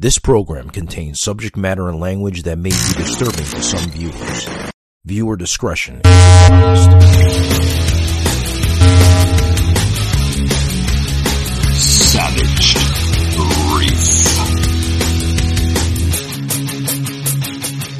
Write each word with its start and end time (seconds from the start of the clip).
This 0.00 0.18
program 0.18 0.70
contains 0.70 1.20
subject 1.20 1.58
matter 1.58 1.86
and 1.90 2.00
language 2.00 2.44
that 2.44 2.56
may 2.56 2.70
be 2.70 2.94
disturbing 2.96 3.44
to 3.44 3.62
some 3.62 3.90
viewers. 3.90 4.48
Viewer 5.04 5.36
discretion 5.36 6.00
is 6.02 6.46
advised. 6.46 6.90
Savage 11.76 12.76
Reef. 13.76 14.00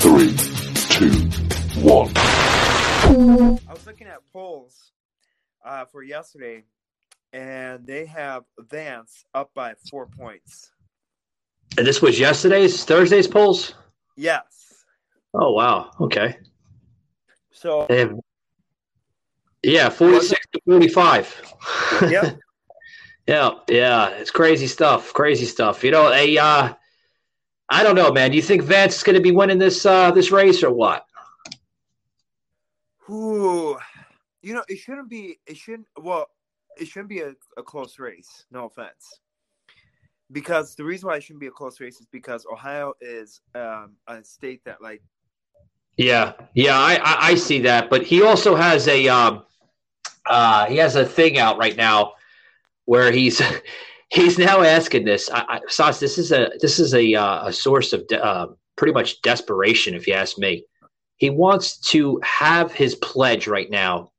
Three, 0.00 0.34
two, 0.88 1.12
one. 1.86 2.12
I 2.16 3.74
was 3.74 3.86
looking 3.86 4.06
at 4.06 4.20
polls 4.32 4.92
uh, 5.62 5.84
for 5.84 6.02
yesterday, 6.02 6.64
and 7.34 7.86
they 7.86 8.06
have 8.06 8.44
Vance 8.58 9.26
up 9.34 9.50
by 9.52 9.74
four 9.90 10.06
points. 10.06 10.70
And 11.78 11.86
this 11.86 12.02
was 12.02 12.18
yesterday's 12.18 12.84
Thursday's 12.84 13.26
polls. 13.26 13.74
Yes. 14.16 14.44
Oh 15.32 15.52
wow. 15.52 15.90
Okay. 16.00 16.36
So 17.52 17.86
have, 17.88 18.14
yeah, 19.62 19.88
forty-six 19.88 20.46
to 20.52 20.60
forty-five. 20.66 21.54
Yep. 22.08 22.38
yeah, 23.26 23.50
yeah. 23.68 24.08
It's 24.10 24.30
crazy 24.30 24.66
stuff. 24.66 25.12
Crazy 25.12 25.46
stuff. 25.46 25.84
You 25.84 25.90
know, 25.90 26.12
a 26.12 26.38
uh, 26.38 26.72
I 27.68 27.82
don't 27.84 27.94
know, 27.94 28.10
man. 28.10 28.30
Do 28.30 28.36
you 28.36 28.42
think 28.42 28.62
Vance 28.62 28.96
is 28.96 29.02
going 29.02 29.14
to 29.14 29.22
be 29.22 29.30
winning 29.30 29.58
this 29.58 29.86
uh, 29.86 30.10
this 30.10 30.32
race 30.32 30.62
or 30.62 30.72
what? 30.72 31.04
Ooh, 33.08 33.76
you 34.42 34.54
know, 34.54 34.64
it 34.68 34.78
shouldn't 34.78 35.08
be. 35.08 35.38
It 35.46 35.56
shouldn't. 35.56 35.86
Well, 35.96 36.26
it 36.78 36.88
shouldn't 36.88 37.08
be 37.08 37.20
a, 37.20 37.34
a 37.56 37.62
close 37.62 37.98
race. 37.98 38.44
No 38.50 38.66
offense. 38.66 39.20
Because 40.32 40.74
the 40.74 40.84
reason 40.84 41.08
why 41.08 41.16
it 41.16 41.22
shouldn't 41.22 41.40
be 41.40 41.48
a 41.48 41.50
close 41.50 41.80
race 41.80 42.00
is 42.00 42.06
because 42.12 42.46
Ohio 42.50 42.94
is 43.00 43.40
um, 43.54 43.96
a 44.06 44.22
state 44.22 44.62
that 44.64 44.80
like 44.80 45.02
Yeah, 45.96 46.34
yeah. 46.54 46.78
I, 46.78 46.94
I 46.96 47.16
I 47.30 47.34
see 47.34 47.60
that, 47.60 47.90
but 47.90 48.02
he 48.02 48.22
also 48.22 48.54
has 48.54 48.86
a 48.86 49.08
um, 49.08 49.42
uh, 50.26 50.66
he 50.66 50.76
has 50.76 50.96
a 50.96 51.04
thing 51.04 51.38
out 51.38 51.58
right 51.58 51.76
now 51.76 52.12
where 52.84 53.10
he's 53.12 53.42
he's 54.10 54.38
now 54.38 54.62
asking 54.62 55.04
this. 55.04 55.30
I, 55.32 55.60
I 55.78 55.90
this 55.92 56.18
is 56.18 56.32
a 56.32 56.50
this 56.60 56.78
is 56.78 56.94
a 56.94 57.14
uh, 57.14 57.48
a 57.48 57.52
source 57.52 57.92
of 57.92 58.06
de- 58.08 58.22
uh, 58.22 58.48
pretty 58.76 58.92
much 58.92 59.20
desperation, 59.22 59.94
if 59.94 60.06
you 60.06 60.14
ask 60.14 60.38
me. 60.38 60.64
He 61.16 61.28
wants 61.28 61.78
to 61.90 62.18
have 62.24 62.72
his 62.72 62.94
pledge 62.94 63.46
right 63.46 63.70
now, 63.70 64.10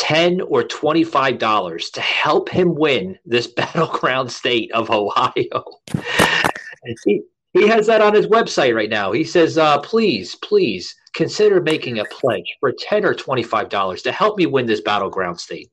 ten 0.00 0.40
or 0.40 0.64
twenty 0.64 1.04
five 1.04 1.38
dollars, 1.38 1.90
to 1.90 2.00
help 2.00 2.48
him 2.48 2.74
win 2.74 3.18
this 3.26 3.46
battleground 3.60 4.32
state 4.32 4.72
of 4.72 4.90
Ohio. 4.90 5.64
He, 7.04 7.22
he 7.52 7.68
has 7.68 7.86
that 7.88 8.00
on 8.00 8.14
his 8.14 8.26
website 8.26 8.74
right 8.74 8.88
now. 8.88 9.12
He 9.12 9.24
says, 9.24 9.58
uh, 9.58 9.78
"Please, 9.80 10.34
please 10.36 10.96
consider 11.14 11.60
making 11.60 11.98
a 11.98 12.04
pledge 12.06 12.56
for 12.58 12.72
ten 12.72 13.04
or 13.04 13.14
twenty-five 13.14 13.68
dollars 13.68 14.02
to 14.02 14.12
help 14.12 14.38
me 14.38 14.46
win 14.46 14.66
this 14.66 14.80
battleground 14.80 15.38
state." 15.38 15.70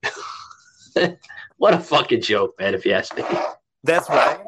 what 1.57 1.73
a 1.73 1.79
fucking 1.79 2.21
joke, 2.21 2.53
man! 2.59 2.75
If 2.75 2.85
you 2.85 2.91
ask 2.91 3.15
me. 3.15 3.23
that's 3.83 4.09
right. 4.09 4.39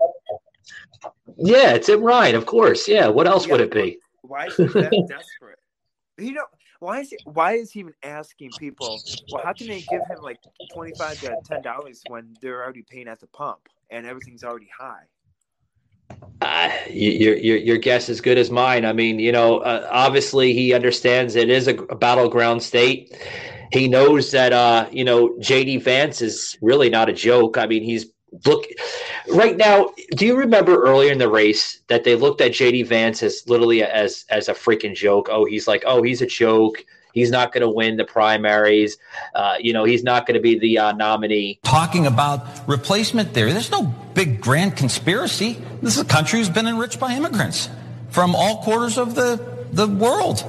Yeah, 1.37 1.75
it's 1.75 1.87
Tim 1.87 2.01
Ryan, 2.01 2.35
of 2.35 2.45
course. 2.45 2.85
Yeah, 2.87 3.07
what 3.07 3.27
else 3.27 3.47
would 3.47 3.61
it 3.61 3.71
be? 3.71 3.97
Why 4.23 4.47
is 4.47 4.57
he 4.57 4.65
that 4.65 5.05
desperate? 5.07 5.55
You 6.17 6.33
know, 6.33 6.43
why 6.79 7.01
is 7.01 7.09
he, 7.09 7.17
why 7.25 7.53
is 7.53 7.71
he 7.71 7.81
even 7.81 7.93
asking 8.03 8.51
people? 8.57 9.01
Well, 9.31 9.43
how 9.43 9.53
can 9.53 9.67
they 9.67 9.81
give 9.81 10.01
him 10.07 10.19
like 10.21 10.39
twenty 10.73 10.93
five 10.97 11.19
to 11.21 11.35
ten 11.43 11.61
dollars 11.61 12.01
when 12.07 12.35
they're 12.41 12.63
already 12.63 12.83
paying 12.89 13.07
at 13.07 13.19
the 13.19 13.27
pump 13.27 13.67
and 13.89 14.05
everything's 14.05 14.43
already 14.43 14.69
high? 14.77 15.03
Uh, 16.41 16.71
your, 16.89 17.35
your 17.35 17.57
your 17.57 17.77
guess 17.77 18.07
is 18.07 18.21
good 18.21 18.37
as 18.37 18.49
mine. 18.49 18.85
I 18.85 18.93
mean, 18.93 19.19
you 19.19 19.31
know, 19.31 19.59
uh, 19.59 19.87
obviously 19.91 20.53
he 20.53 20.73
understands 20.73 21.35
it 21.35 21.49
is 21.49 21.67
a, 21.67 21.75
a 21.75 21.95
battleground 21.95 22.63
state. 22.63 23.15
He 23.73 23.87
knows 23.87 24.31
that 24.31 24.53
uh, 24.53 24.87
you 24.91 25.03
know 25.03 25.35
JD 25.39 25.83
Vance 25.83 26.21
is 26.21 26.57
really 26.61 26.89
not 26.89 27.09
a 27.09 27.13
joke. 27.13 27.57
I 27.57 27.67
mean, 27.67 27.83
he's 27.83 28.05
look 28.45 28.65
right 29.33 29.57
now. 29.57 29.89
Do 30.11 30.25
you 30.25 30.35
remember 30.37 30.81
earlier 30.83 31.11
in 31.11 31.17
the 31.17 31.29
race 31.29 31.79
that 31.87 32.03
they 32.03 32.15
looked 32.15 32.41
at 32.41 32.51
JD 32.51 32.87
Vance 32.87 33.23
as 33.23 33.43
literally 33.47 33.83
as 33.83 34.25
as 34.29 34.49
a 34.49 34.53
freaking 34.53 34.95
joke? 34.95 35.29
Oh, 35.31 35.45
he's 35.45 35.67
like, 35.67 35.83
oh, 35.85 36.03
he's 36.03 36.21
a 36.21 36.25
joke. 36.25 36.85
He's 37.13 37.31
not 37.31 37.51
going 37.51 37.61
to 37.61 37.69
win 37.69 37.97
the 37.97 38.05
primaries. 38.05 38.97
Uh, 39.33 39.55
you 39.59 39.73
know, 39.73 39.83
he's 39.83 40.03
not 40.03 40.27
going 40.27 40.35
to 40.35 40.41
be 40.41 40.59
the 40.59 40.77
uh, 40.77 40.91
nominee. 40.91 41.59
talking 41.63 42.05
about 42.05 42.45
replacement 42.67 43.33
theory. 43.33 43.51
There's 43.51 43.71
no 43.71 43.83
big 44.13 44.41
grand 44.41 44.77
conspiracy. 44.77 45.61
This 45.81 45.95
is 45.95 46.01
a 46.01 46.05
country 46.05 46.39
who's 46.39 46.49
been 46.49 46.67
enriched 46.67 46.99
by 46.99 47.13
immigrants 47.13 47.69
from 48.09 48.35
all 48.35 48.61
quarters 48.63 48.97
of 48.97 49.15
the, 49.15 49.65
the 49.71 49.87
world. 49.87 50.43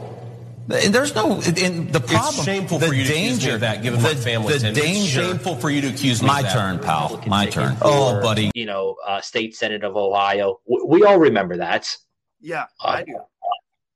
There's 0.70 1.14
no 1.14 1.40
in 1.40 1.90
the 1.90 2.00
problem. 2.00 2.34
It's 2.34 2.44
shameful 2.44 2.78
the 2.78 2.86
for 2.88 2.94
you 2.94 3.04
to 3.04 3.08
danger, 3.08 3.32
accuse 3.34 3.46
me 3.46 3.52
of 3.54 3.60
that, 3.60 3.82
given 3.82 4.00
the, 4.02 4.08
my 4.08 4.14
family. 4.14 4.52
The 4.54 4.58
Tim. 4.60 4.74
danger. 4.74 5.20
It's 5.20 5.28
shameful 5.28 5.56
for 5.56 5.70
you 5.70 5.80
to 5.82 5.88
accuse 5.88 6.22
me 6.22 6.28
My 6.28 6.38
of 6.40 6.44
that. 6.46 6.52
turn, 6.52 6.78
pal. 6.78 7.02
Republican 7.02 7.30
My 7.30 7.46
turn. 7.46 7.76
Oh, 7.82 8.20
buddy. 8.22 8.50
You 8.54 8.66
know, 8.66 8.96
uh, 9.06 9.20
state 9.20 9.56
senate 9.56 9.84
of 9.84 9.96
Ohio. 9.96 10.60
W- 10.68 10.86
we 10.86 11.04
all 11.04 11.18
remember 11.18 11.56
that. 11.58 11.96
Yeah, 12.40 12.66
I 12.80 13.02
do. 13.04 13.18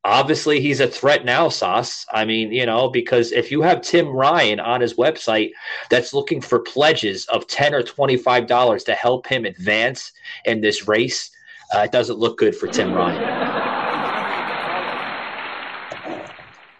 obviously 0.05 0.61
he's 0.61 0.81
a 0.81 0.87
threat 0.87 1.25
now, 1.25 1.49
Sauce. 1.49 2.05
I 2.12 2.25
mean, 2.27 2.53
you 2.53 2.67
know, 2.67 2.91
because 2.91 3.33
if 3.33 3.51
you 3.51 3.62
have 3.62 3.81
Tim 3.81 4.09
Ryan 4.09 4.61
on 4.61 4.81
his 4.83 4.95
website 4.95 5.53
that's 5.89 6.12
looking 6.12 6.41
for 6.43 6.59
pledges 6.59 7.25
of 7.27 7.47
ten 7.47 7.73
or 7.75 7.83
twenty-five 7.83 8.47
dollars 8.47 8.85
to 8.85 8.95
help 8.95 9.27
him 9.27 9.45
advance 9.47 10.12
in 10.45 10.61
this 10.61 10.87
race, 10.89 11.31
uh, 11.75 11.79
it 11.81 11.93
doesn't 11.93 12.19
look 12.19 12.37
good 12.37 12.55
for 12.55 12.67
Tim 12.67 12.93
Ryan. 12.93 13.53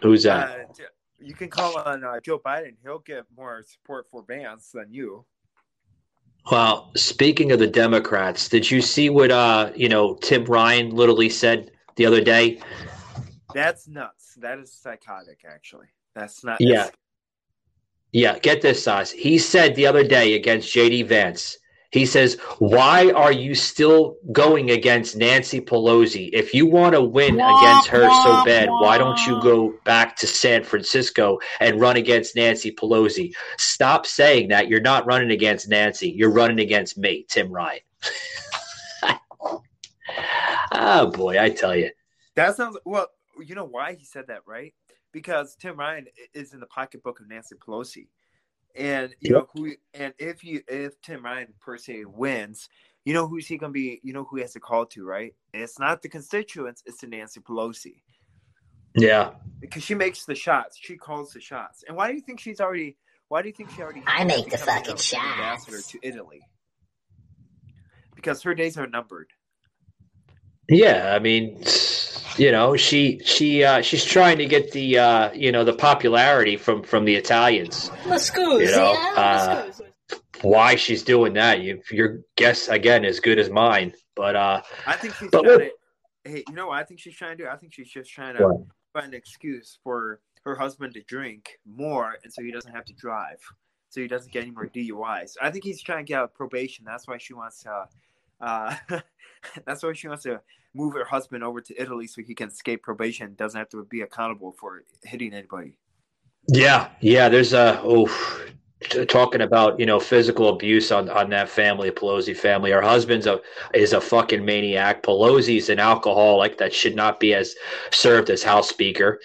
Who's 0.05 0.23
that? 0.23 0.49
Uh, 0.49 0.83
you 1.19 1.33
can 1.33 1.49
call 1.49 1.77
on 1.79 2.03
uh, 2.03 2.19
Joe 2.19 2.37
Biden. 2.39 2.75
He'll 2.83 2.99
get 2.99 3.25
more 3.35 3.63
support 3.63 4.07
for 4.07 4.23
Vance 4.27 4.69
than 4.71 4.93
you. 4.93 5.25
Well, 6.51 6.91
speaking 6.95 7.51
of 7.51 7.57
the 7.59 7.65
Democrats, 7.67 8.47
did 8.47 8.69
you 8.69 8.81
see 8.81 9.09
what 9.09 9.31
uh, 9.31 9.71
you 9.75 9.89
know 9.89 10.13
Tim 10.15 10.45
Ryan 10.45 10.91
literally 10.91 11.29
said 11.29 11.71
the 11.95 12.05
other 12.05 12.21
day? 12.21 12.61
That's 13.53 13.87
nuts. 13.87 14.35
That 14.35 14.59
is 14.59 14.71
psychotic, 14.71 15.39
actually. 15.49 15.87
That's 16.13 16.43
not. 16.43 16.61
Yeah. 16.61 16.75
that's- 16.75 16.91
Yeah, 18.11 18.37
get 18.39 18.61
this, 18.61 18.83
Sauce. 18.83 19.09
He 19.09 19.39
said 19.39 19.73
the 19.75 19.87
other 19.87 20.03
day 20.07 20.35
against 20.35 20.71
JD 20.73 21.07
Vance, 21.07 21.57
he 21.95 22.05
says, 22.05 22.35
Why 22.59 23.09
are 23.11 23.31
you 23.31 23.55
still 23.55 24.17
going 24.33 24.69
against 24.71 25.15
Nancy 25.15 25.61
Pelosi? 25.61 26.29
If 26.33 26.53
you 26.53 26.65
want 26.65 26.93
to 26.93 27.01
win 27.01 27.35
against 27.35 27.87
her 27.87 28.03
so 28.23 28.43
bad, 28.43 28.67
why 28.69 28.97
don't 28.97 29.17
you 29.25 29.41
go 29.41 29.73
back 29.85 30.17
to 30.17 30.27
San 30.27 30.65
Francisco 30.65 31.39
and 31.61 31.79
run 31.79 31.95
against 31.95 32.35
Nancy 32.35 32.73
Pelosi? 32.73 33.33
Stop 33.57 34.05
saying 34.05 34.49
that. 34.49 34.67
You're 34.67 34.81
not 34.81 35.05
running 35.05 35.31
against 35.31 35.69
Nancy. 35.69 36.09
You're 36.09 36.31
running 36.31 36.59
against 36.59 36.97
me, 36.97 37.25
Tim 37.29 37.49
Ryan. 37.49 37.79
oh, 40.73 41.11
boy, 41.11 41.41
I 41.41 41.49
tell 41.49 41.77
you. 41.77 41.91
That 42.35 42.57
sounds 42.57 42.77
well. 42.83 43.07
You 43.39 43.55
know 43.55 43.63
why 43.63 43.93
he 43.93 44.03
said 44.03 44.27
that, 44.27 44.41
right? 44.45 44.73
Because 45.13 45.55
Tim 45.55 45.79
Ryan 45.79 46.07
is 46.33 46.53
in 46.53 46.59
the 46.59 46.65
pocketbook 46.65 47.21
of 47.21 47.29
Nancy 47.29 47.55
Pelosi, 47.55 48.07
and 48.75 49.15
you 49.19 49.31
know 49.31 49.47
who. 49.53 49.73
And 49.93 50.13
if 50.19 50.43
you 50.43 50.61
if 50.67 50.99
Tim 51.01 51.23
Ryan 51.23 51.53
per 51.61 51.77
se 51.77 52.05
wins, 52.05 52.69
you 53.05 53.13
know 53.13 53.27
who's 53.27 53.47
he 53.47 53.57
gonna 53.57 53.71
be? 53.71 53.99
You 54.03 54.13
know 54.13 54.23
who 54.23 54.37
he 54.37 54.41
has 54.41 54.53
to 54.53 54.59
call 54.59 54.85
to, 54.87 55.05
right? 55.05 55.33
And 55.53 55.63
it's 55.63 55.79
not 55.79 56.01
the 56.01 56.09
constituents; 56.09 56.83
it's 56.85 56.99
to 56.99 57.07
Nancy 57.07 57.39
Pelosi 57.39 58.01
Yeah. 58.95 59.31
because 59.59 59.83
she 59.83 59.95
makes 59.95 60.25
the 60.25 60.35
shots. 60.35 60.77
She 60.79 60.95
calls 60.97 61.31
the 61.31 61.39
shots. 61.41 61.83
And 61.87 61.95
why 61.95 62.09
do 62.09 62.15
you 62.15 62.21
think 62.21 62.39
she's 62.39 62.59
already? 62.61 62.97
Why 63.27 63.41
do 63.41 63.47
you 63.47 63.53
think 63.53 63.71
she 63.71 63.81
already? 63.81 64.03
I 64.05 64.23
make 64.23 64.49
the 64.49 64.57
fucking 64.57 64.97
shots. 64.97 65.13
Ambassador 65.15 65.81
to 65.81 65.99
Italy 66.03 66.41
because 68.15 68.41
her 68.43 68.55
days 68.55 68.77
are 68.77 68.87
numbered. 68.87 69.27
Yeah, 70.67 71.13
I 71.15 71.19
mean, 71.19 71.61
you 72.37 72.51
know, 72.51 72.75
she 72.75 73.19
she 73.23 73.63
uh, 73.63 73.81
she's 73.81 74.03
trying 74.03 74.37
to 74.37 74.45
get 74.45 74.71
the 74.71 74.97
uh, 74.99 75.31
you 75.33 75.51
know 75.51 75.63
the 75.63 75.73
popularity 75.73 76.57
from 76.57 76.83
from 76.83 77.05
the 77.05 77.15
Italians. 77.15 77.91
Ma 78.07 78.15
scusi, 78.15 78.65
You 78.65 78.71
know, 78.71 78.91
eh? 78.93 79.19
uh, 79.21 79.71
Why 80.41 80.75
she's 80.75 81.03
doing 81.03 81.33
that, 81.33 81.61
you, 81.61 81.81
your 81.91 82.19
guess 82.35 82.67
again 82.67 83.05
is 83.05 83.19
good 83.19 83.39
as 83.39 83.49
mine. 83.49 83.93
But 84.15 84.35
uh, 84.35 84.61
I 84.85 84.93
think 84.97 85.13
she's 85.15 85.29
But 85.31 85.43
trying 85.43 85.59
to. 85.59 85.71
Hey, 86.25 86.43
you 86.47 86.55
know 86.55 86.67
what 86.67 86.77
I 86.79 86.83
think 86.83 86.99
she's 86.99 87.15
trying 87.15 87.37
to 87.37 87.43
do? 87.43 87.49
I 87.49 87.55
think 87.55 87.73
she's 87.73 87.89
just 87.89 88.09
trying 88.11 88.35
to 88.37 88.43
What? 88.47 88.61
find 88.93 89.13
an 89.13 89.13
excuse 89.13 89.77
for 89.83 90.19
her 90.43 90.55
husband 90.55 90.93
to 90.95 91.01
drink 91.03 91.59
more, 91.65 92.15
and 92.23 92.33
so 92.33 92.41
he 92.43 92.51
doesn't 92.51 92.71
have 92.73 92.85
to 92.85 92.93
drive, 92.93 93.37
so 93.89 94.01
he 94.01 94.07
doesn't 94.07 94.31
get 94.31 94.41
any 94.43 94.51
more 94.51 94.67
DUIs. 94.67 95.33
I 95.41 95.51
think 95.51 95.63
he's 95.63 95.81
trying 95.81 96.05
to 96.05 96.07
get 96.07 96.17
out 96.19 96.23
of 96.25 96.33
probation. 96.33 96.83
That's 96.85 97.07
why 97.07 97.17
she 97.17 97.33
wants 97.33 97.61
to. 97.63 97.85
Uh, 98.41 98.75
that's 99.65 99.83
why 99.83 99.93
she 99.93 100.07
wants 100.07 100.23
to 100.23 100.41
move 100.73 100.93
her 100.93 101.05
husband 101.05 101.43
over 101.43 101.61
to 101.61 101.81
Italy 101.81 102.07
so 102.07 102.21
he 102.21 102.35
can 102.35 102.49
escape 102.49 102.83
probation. 102.83 103.33
Doesn't 103.35 103.57
have 103.57 103.69
to 103.69 103.83
be 103.85 104.01
accountable 104.01 104.55
for 104.59 104.83
hitting 105.03 105.33
anybody. 105.33 105.77
yeah, 106.47 106.89
yeah, 106.99 107.29
there's 107.29 107.53
a 107.53 107.79
oh, 107.83 108.07
t- 108.81 109.05
talking 109.05 109.41
about 109.41 109.79
you 109.79 109.85
know 109.85 109.99
physical 109.99 110.49
abuse 110.49 110.91
on 110.91 111.09
on 111.09 111.29
that 111.29 111.49
family, 111.49 111.91
Pelosi 111.91 112.35
family. 112.35 112.71
Her 112.71 112.81
husband's 112.81 113.25
a 113.25 113.39
is 113.73 113.93
a 113.93 114.01
fucking 114.01 114.43
maniac. 114.43 115.03
Pelosi's 115.03 115.69
an 115.69 115.79
alcoholic 115.79 116.57
that 116.57 116.73
should 116.73 116.95
not 116.95 117.19
be 117.19 117.33
as 117.33 117.55
served 117.91 118.29
as 118.29 118.43
House 118.43 118.69
Speaker. 118.69 119.19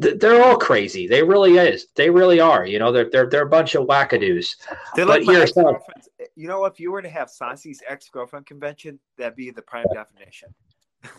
Th- 0.00 0.18
They're 0.18 0.44
all 0.44 0.56
crazy. 0.56 1.06
They 1.06 1.22
really 1.22 1.56
is. 1.56 1.86
They 1.94 2.10
really 2.10 2.40
are. 2.40 2.66
You 2.66 2.78
know, 2.78 2.92
they're 2.92 3.10
they're 3.10 3.28
they're 3.28 3.46
a 3.46 3.48
bunch 3.48 3.74
of 3.74 3.86
wackadoos. 3.86 4.56
They're 4.94 5.06
But 5.06 5.20
like 5.20 5.22
here, 5.22 5.42
ex-girlfriends. 5.42 6.08
You 6.36 6.48
know, 6.48 6.64
if 6.64 6.80
you 6.80 6.90
were 6.90 7.02
to 7.02 7.08
have 7.08 7.30
Saucy's 7.30 7.82
ex 7.88 8.08
girlfriend 8.08 8.46
convention, 8.46 8.98
that'd 9.18 9.36
be 9.36 9.50
the 9.50 9.62
prime 9.62 9.86
definition. 9.92 10.52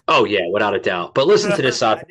Oh 0.08 0.26
yeah, 0.26 0.48
without 0.52 0.76
a 0.76 0.80
doubt. 0.80 1.14
But 1.14 1.28
listen 1.28 1.56
to 1.56 1.62
this. 1.62 1.82
I 1.82 2.02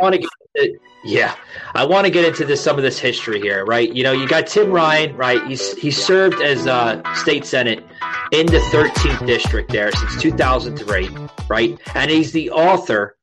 want 0.00 0.14
to 0.14 0.18
get 0.18 0.30
into, 0.56 0.78
yeah, 1.04 1.36
I 1.74 1.84
want 1.84 2.04
to 2.04 2.10
get 2.10 2.24
into 2.24 2.44
this 2.44 2.60
some 2.60 2.76
of 2.76 2.82
this 2.82 2.98
history 2.98 3.40
here, 3.40 3.64
right? 3.64 3.92
You 3.92 4.02
know, 4.02 4.12
you 4.12 4.26
got 4.28 4.46
Tim 4.46 4.70
Ryan, 4.70 5.16
right? 5.16 5.44
He's 5.46 5.76
he 5.76 5.90
served 5.90 6.40
as 6.42 6.66
uh, 6.66 7.02
state 7.14 7.44
senate 7.44 7.84
in 8.32 8.46
the 8.46 8.58
13th 8.72 9.26
district 9.26 9.70
there 9.70 9.92
since 9.92 10.20
2003, 10.20 11.10
right? 11.48 11.78
And 11.94 12.10
he's 12.10 12.32
the 12.32 12.50
author 12.50 13.16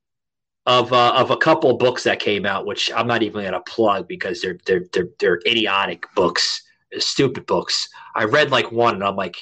of 0.66 0.94
uh, 0.94 1.14
of 1.16 1.32
a 1.32 1.38
couple 1.38 1.78
books 1.78 2.04
that 2.04 2.20
came 2.20 2.46
out, 2.46 2.66
which 2.66 2.92
I'm 2.96 3.08
not 3.08 3.24
even 3.24 3.42
going 3.42 3.54
to 3.54 3.62
plug 3.62 4.08
because 4.08 4.42
they're 4.42 4.58
they're 4.66 4.86
they're 4.94 5.10
they're 5.20 5.42
idiotic 5.46 6.06
books, 6.16 6.62
stupid 6.98 7.46
books. 7.46 7.88
I 8.16 8.26
read 8.26 8.52
like 8.52 8.72
one, 8.72 8.96
and 8.96 9.04
I'm 9.04 9.16
like, 9.16 9.38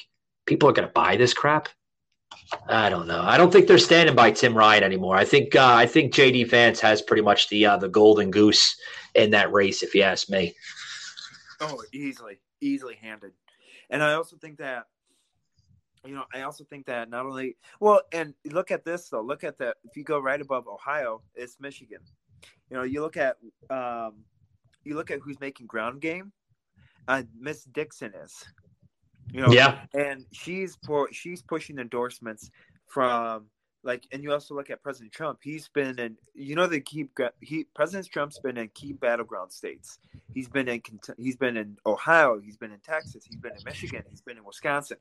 people 0.46 0.68
are 0.68 0.72
going 0.72 0.88
to 0.88 0.92
buy 0.92 1.16
this 1.16 1.34
crap. 1.34 1.68
I 2.68 2.88
don't 2.88 3.06
know. 3.06 3.20
I 3.22 3.36
don't 3.36 3.52
think 3.52 3.66
they're 3.66 3.78
standing 3.78 4.14
by 4.14 4.30
Tim 4.30 4.56
Ryan 4.56 4.82
anymore. 4.82 5.16
I 5.16 5.24
think 5.24 5.54
uh, 5.54 5.74
I 5.74 5.86
think 5.86 6.14
JD 6.14 6.48
Vance 6.48 6.80
has 6.80 7.02
pretty 7.02 7.22
much 7.22 7.48
the 7.48 7.66
uh, 7.66 7.76
the 7.76 7.88
golden 7.88 8.30
goose 8.30 8.76
in 9.14 9.30
that 9.30 9.52
race, 9.52 9.82
if 9.82 9.94
you 9.94 10.02
ask 10.02 10.30
me. 10.30 10.54
Oh, 11.60 11.82
easily, 11.92 12.38
easily 12.60 12.94
handed. 12.94 13.32
And 13.90 14.02
I 14.02 14.14
also 14.14 14.36
think 14.36 14.58
that, 14.58 14.84
you 16.04 16.14
know, 16.14 16.24
I 16.34 16.42
also 16.42 16.64
think 16.64 16.86
that 16.86 17.10
not 17.10 17.26
only 17.26 17.56
well, 17.80 18.02
and 18.12 18.34
look 18.44 18.70
at 18.70 18.84
this 18.84 19.08
though. 19.08 19.22
Look 19.22 19.44
at 19.44 19.58
that. 19.58 19.76
If 19.84 19.96
you 19.96 20.04
go 20.04 20.18
right 20.18 20.40
above 20.40 20.66
Ohio, 20.68 21.22
it's 21.34 21.56
Michigan. 21.60 22.00
You 22.70 22.76
know, 22.76 22.82
you 22.82 23.00
look 23.00 23.16
at 23.16 23.36
um, 23.70 24.16
you 24.84 24.94
look 24.94 25.10
at 25.10 25.20
who's 25.20 25.40
making 25.40 25.66
ground 25.66 26.00
game. 26.00 26.32
Uh, 27.06 27.22
Miss 27.38 27.64
Dixon 27.64 28.12
is. 28.24 28.44
You 29.30 29.42
know, 29.42 29.52
Yeah, 29.52 29.80
and 29.94 30.24
she's 30.32 30.78
she's 31.12 31.42
pushing 31.42 31.78
endorsements 31.78 32.50
from 32.86 33.46
like 33.84 34.06
and 34.12 34.22
you 34.22 34.32
also 34.32 34.54
look 34.54 34.70
at 34.70 34.82
president 34.82 35.12
trump 35.12 35.38
he's 35.42 35.68
been 35.68 35.98
in 35.98 36.16
you 36.34 36.54
know 36.54 36.66
the 36.66 36.80
keep 36.80 37.16
he 37.40 37.64
president 37.74 38.10
trump's 38.10 38.38
been 38.38 38.56
in 38.56 38.68
key 38.74 38.92
battleground 38.92 39.52
states 39.52 39.98
he's 40.34 40.48
been 40.48 40.68
in 40.68 40.82
he's 41.16 41.36
been 41.36 41.56
in 41.56 41.76
ohio 41.86 42.40
he's 42.40 42.56
been 42.56 42.72
in 42.72 42.80
texas 42.80 43.24
he's 43.24 43.36
been 43.36 43.52
in 43.52 43.62
michigan 43.64 44.02
he's 44.10 44.20
been 44.20 44.36
in 44.36 44.44
wisconsin 44.44 44.96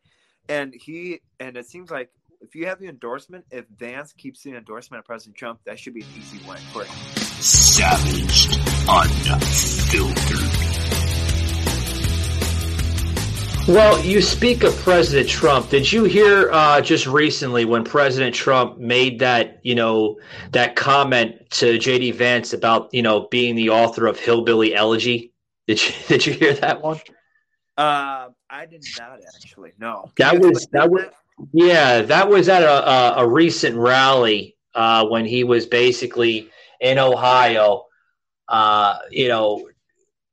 and 0.50 0.74
he 0.74 1.22
and 1.40 1.58
it 1.58 1.66
seems 1.66 1.92
like 1.92 2.10
if 2.42 2.56
you 2.56 2.68
have 2.68 2.80
the 2.80 2.88
endorsement 2.88 3.46
if 3.52 3.66
vance 3.78 4.14
keeps 4.14 4.44
the 4.44 4.56
endorsement 4.56 5.00
of 5.00 5.06
president 5.06 5.36
trump 5.36 5.60
that 5.66 5.80
should 5.80 5.94
be 5.94 6.02
an 6.02 6.08
easy 6.18 6.40
win 6.48 6.58
for 6.72 6.84
him 6.84 7.18
Savaged. 7.40 8.58
Unfiltered. 8.90 10.18
Well, 13.68 14.04
you 14.04 14.24
speak 14.24 14.64
of 14.64 14.76
President 14.78 15.30
Trump. 15.30 15.70
Did 15.70 15.92
you 15.92 16.06
hear 16.06 16.50
uh, 16.52 16.82
just 16.82 17.06
recently 17.06 17.66
when 17.66 17.84
President 17.84 18.34
Trump 18.34 18.80
made 18.80 19.20
that, 19.20 19.60
you 19.62 19.76
know, 19.76 20.18
that 20.54 20.76
comment 20.76 21.48
to 21.52 21.78
JD 21.78 22.16
Vance 22.16 22.54
about, 22.54 22.92
you 22.92 23.04
know, 23.04 23.28
being 23.30 23.56
the 23.56 23.70
author 23.70 24.08
of 24.08 24.18
Hillbilly 24.18 24.74
Elegy? 24.74 25.32
Did 25.68 25.84
you 25.84 25.94
did 26.08 26.26
you 26.26 26.34
hear 26.34 26.54
that 26.54 26.82
one? 26.82 27.00
uh, 27.78 28.30
i 28.50 28.66
did 28.66 28.84
not 29.00 29.20
actually 29.36 29.72
no 29.80 30.12
That 30.18 30.40
was- 30.40 30.68
that 30.72 30.90
was- 30.90 31.06
Yeah, 31.54 32.02
that 32.02 32.28
was 32.30 32.50
at 32.50 32.64
a 32.64 32.90
a, 32.90 33.14
a 33.24 33.28
recent 33.30 33.76
rally 33.78 34.56
uh, 34.74 35.06
when 35.08 35.26
he 35.26 35.44
was 35.44 35.66
basically 35.68 36.50
in 36.82 36.98
Ohio. 37.00 37.86
Uh, 38.48 38.98
you 39.12 39.28
know, 39.28 39.68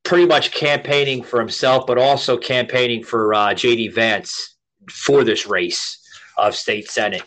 pretty 0.04 0.24
much 0.26 0.50
campaigning 0.52 1.22
for 1.22 1.40
himself, 1.40 1.86
but 1.86 1.98
also 1.98 2.36
campaigning 2.36 3.02
for 3.02 3.34
uh, 3.34 3.48
JD 3.48 3.92
Vance 3.94 4.56
for 4.90 5.24
this 5.24 5.46
race 5.46 5.98
of 6.38 6.54
state 6.54 6.88
senate. 6.90 7.22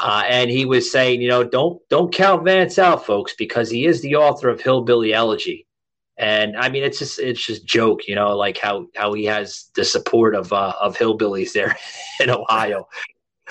Uh, 0.00 0.22
and 0.28 0.50
he 0.50 0.64
was 0.64 0.90
saying, 0.90 1.20
you 1.20 1.28
know, 1.28 1.42
don't 1.44 1.80
don't 1.90 2.12
count 2.12 2.44
Vance 2.44 2.78
out, 2.78 3.04
folks, 3.04 3.34
because 3.36 3.68
he 3.70 3.84
is 3.86 4.00
the 4.02 4.14
author 4.16 4.48
of 4.48 4.60
Hillbilly 4.60 5.12
Elegy. 5.12 5.66
And 6.16 6.56
I 6.56 6.68
mean, 6.68 6.84
it's 6.84 6.98
just 6.98 7.18
it's 7.18 7.44
just 7.44 7.66
joke, 7.66 8.06
you 8.06 8.14
know, 8.14 8.36
like 8.36 8.58
how 8.58 8.86
how 8.94 9.12
he 9.12 9.24
has 9.24 9.70
the 9.74 9.84
support 9.84 10.34
of 10.34 10.52
uh, 10.52 10.74
of 10.80 10.96
hillbillies 10.96 11.52
there 11.52 11.76
in 12.20 12.30
Ohio, 12.30 12.88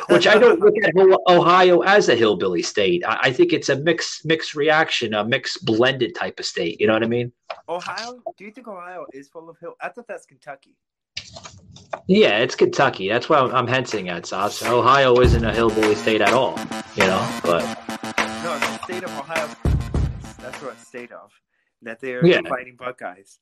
which 0.09 0.27
I 0.27 0.37
don't 0.37 0.59
look 0.59 0.75
at 0.83 0.93
Ohio 1.27 1.81
as 1.81 2.07
a 2.09 2.15
hillbilly 2.15 2.61
state. 2.61 3.03
I, 3.05 3.19
I 3.23 3.31
think 3.33 3.51
it's 3.51 3.69
a 3.69 3.75
mixed 3.75 4.25
mixed 4.25 4.55
reaction, 4.55 5.13
a 5.13 5.25
mixed 5.25 5.65
blended 5.65 6.15
type 6.15 6.39
of 6.39 6.45
state. 6.45 6.79
You 6.79 6.87
know 6.87 6.93
what 6.93 7.03
I 7.03 7.07
mean? 7.07 7.31
ohio 7.69 8.19
do 8.37 8.43
you 8.43 8.51
think 8.51 8.67
ohio 8.67 9.05
is 9.13 9.29
full 9.29 9.49
of 9.49 9.57
hill 9.59 9.73
i 9.81 9.89
thought 9.89 10.07
that's 10.07 10.25
kentucky 10.25 10.75
Yeah, 12.07 12.39
it's 12.39 12.55
Kentucky. 12.55 13.07
That's 13.07 13.29
why 13.29 13.37
I'm, 13.37 13.53
I'm 13.53 13.67
hinting 13.67 14.09
at 14.09 14.25
Sauce. 14.25 14.63
Ohio 14.63 15.19
isn't 15.21 15.45
a 15.45 15.53
hillbilly 15.53 15.95
state 15.95 16.21
at 16.21 16.33
all, 16.33 16.57
you 16.95 17.05
know. 17.05 17.39
But 17.43 17.61
No, 18.43 18.57
the 18.57 18.79
state 18.83 19.03
of 19.03 19.11
Ohio. 19.19 19.47
That's 20.39 20.59
what 20.61 20.79
state 20.79 21.11
of. 21.11 21.31
That 21.83 21.99
they're 21.99 22.25
Yeah. 22.25 22.41
fighting 22.47 22.75
Buckeyes. 22.75 23.39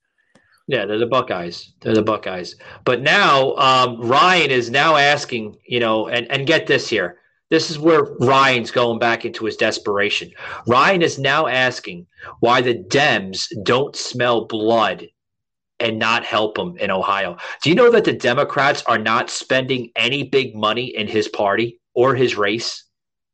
yeah, 0.67 0.85
they're 0.85 0.97
the 0.99 1.05
Buckeyes. 1.05 1.73
They're 1.81 1.93
the 1.93 2.01
Buckeyes. 2.03 2.55
But 2.85 3.01
now 3.01 3.55
um, 3.55 3.99
Ryan 4.01 4.51
is 4.51 4.69
now 4.69 4.95
asking, 4.95 5.57
you 5.65 5.79
know, 5.79 6.07
and 6.07 6.29
and 6.31 6.47
get 6.47 6.67
this 6.67 6.88
here. 6.89 7.17
This 7.49 7.69
is 7.69 7.77
where 7.77 8.03
Ryan's 8.21 8.71
going 8.71 8.97
back 8.97 9.25
into 9.25 9.43
his 9.45 9.57
desperation. 9.57 10.31
Ryan 10.67 11.01
is 11.01 11.19
now 11.19 11.47
asking 11.47 12.07
why 12.39 12.61
the 12.61 12.75
Dems 12.75 13.47
don't 13.63 13.93
smell 13.95 14.45
blood 14.45 15.07
and 15.81 15.99
not 15.99 16.23
help 16.23 16.57
him 16.57 16.77
in 16.77 16.89
Ohio. 16.91 17.35
Do 17.61 17.69
you 17.69 17.75
know 17.75 17.91
that 17.91 18.05
the 18.05 18.13
Democrats 18.13 18.83
are 18.85 18.99
not 18.99 19.29
spending 19.29 19.91
any 19.97 20.23
big 20.23 20.55
money 20.55 20.95
in 20.95 21.07
his 21.07 21.27
party 21.27 21.81
or 21.93 22.15
his 22.15 22.38
race? 22.38 22.85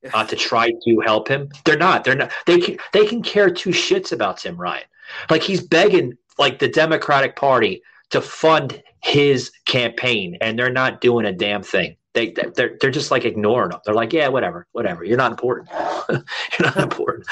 uh, 0.13 0.23
to 0.23 0.35
try 0.35 0.69
to 0.69 0.99
help 1.05 1.27
him. 1.27 1.49
They're 1.65 1.77
not. 1.77 2.03
They're 2.03 2.15
not. 2.15 2.31
They 2.45 2.59
can. 2.59 2.77
They 2.93 3.05
can 3.05 3.21
care 3.21 3.49
two 3.49 3.71
shits 3.71 4.11
about 4.11 4.37
Tim 4.37 4.55
Ryan. 4.55 4.85
Like 5.29 5.43
he's 5.43 5.61
begging 5.61 6.17
like 6.37 6.59
the 6.59 6.67
Democratic 6.67 7.35
Party 7.35 7.81
to 8.09 8.21
fund 8.21 8.81
his 9.03 9.51
campaign, 9.65 10.37
and 10.41 10.57
they're 10.57 10.69
not 10.69 11.01
doing 11.01 11.25
a 11.25 11.33
damn 11.33 11.63
thing. 11.63 11.95
They 12.13 12.33
they're 12.55 12.77
they're 12.79 12.91
just 12.91 13.11
like 13.11 13.25
ignoring 13.25 13.71
him. 13.71 13.79
They're 13.85 13.93
like, 13.93 14.13
yeah, 14.13 14.27
whatever, 14.27 14.67
whatever. 14.71 15.03
You're 15.03 15.17
not 15.17 15.31
important. 15.31 15.69
You're 16.09 16.21
not 16.61 16.77
important. 16.77 17.27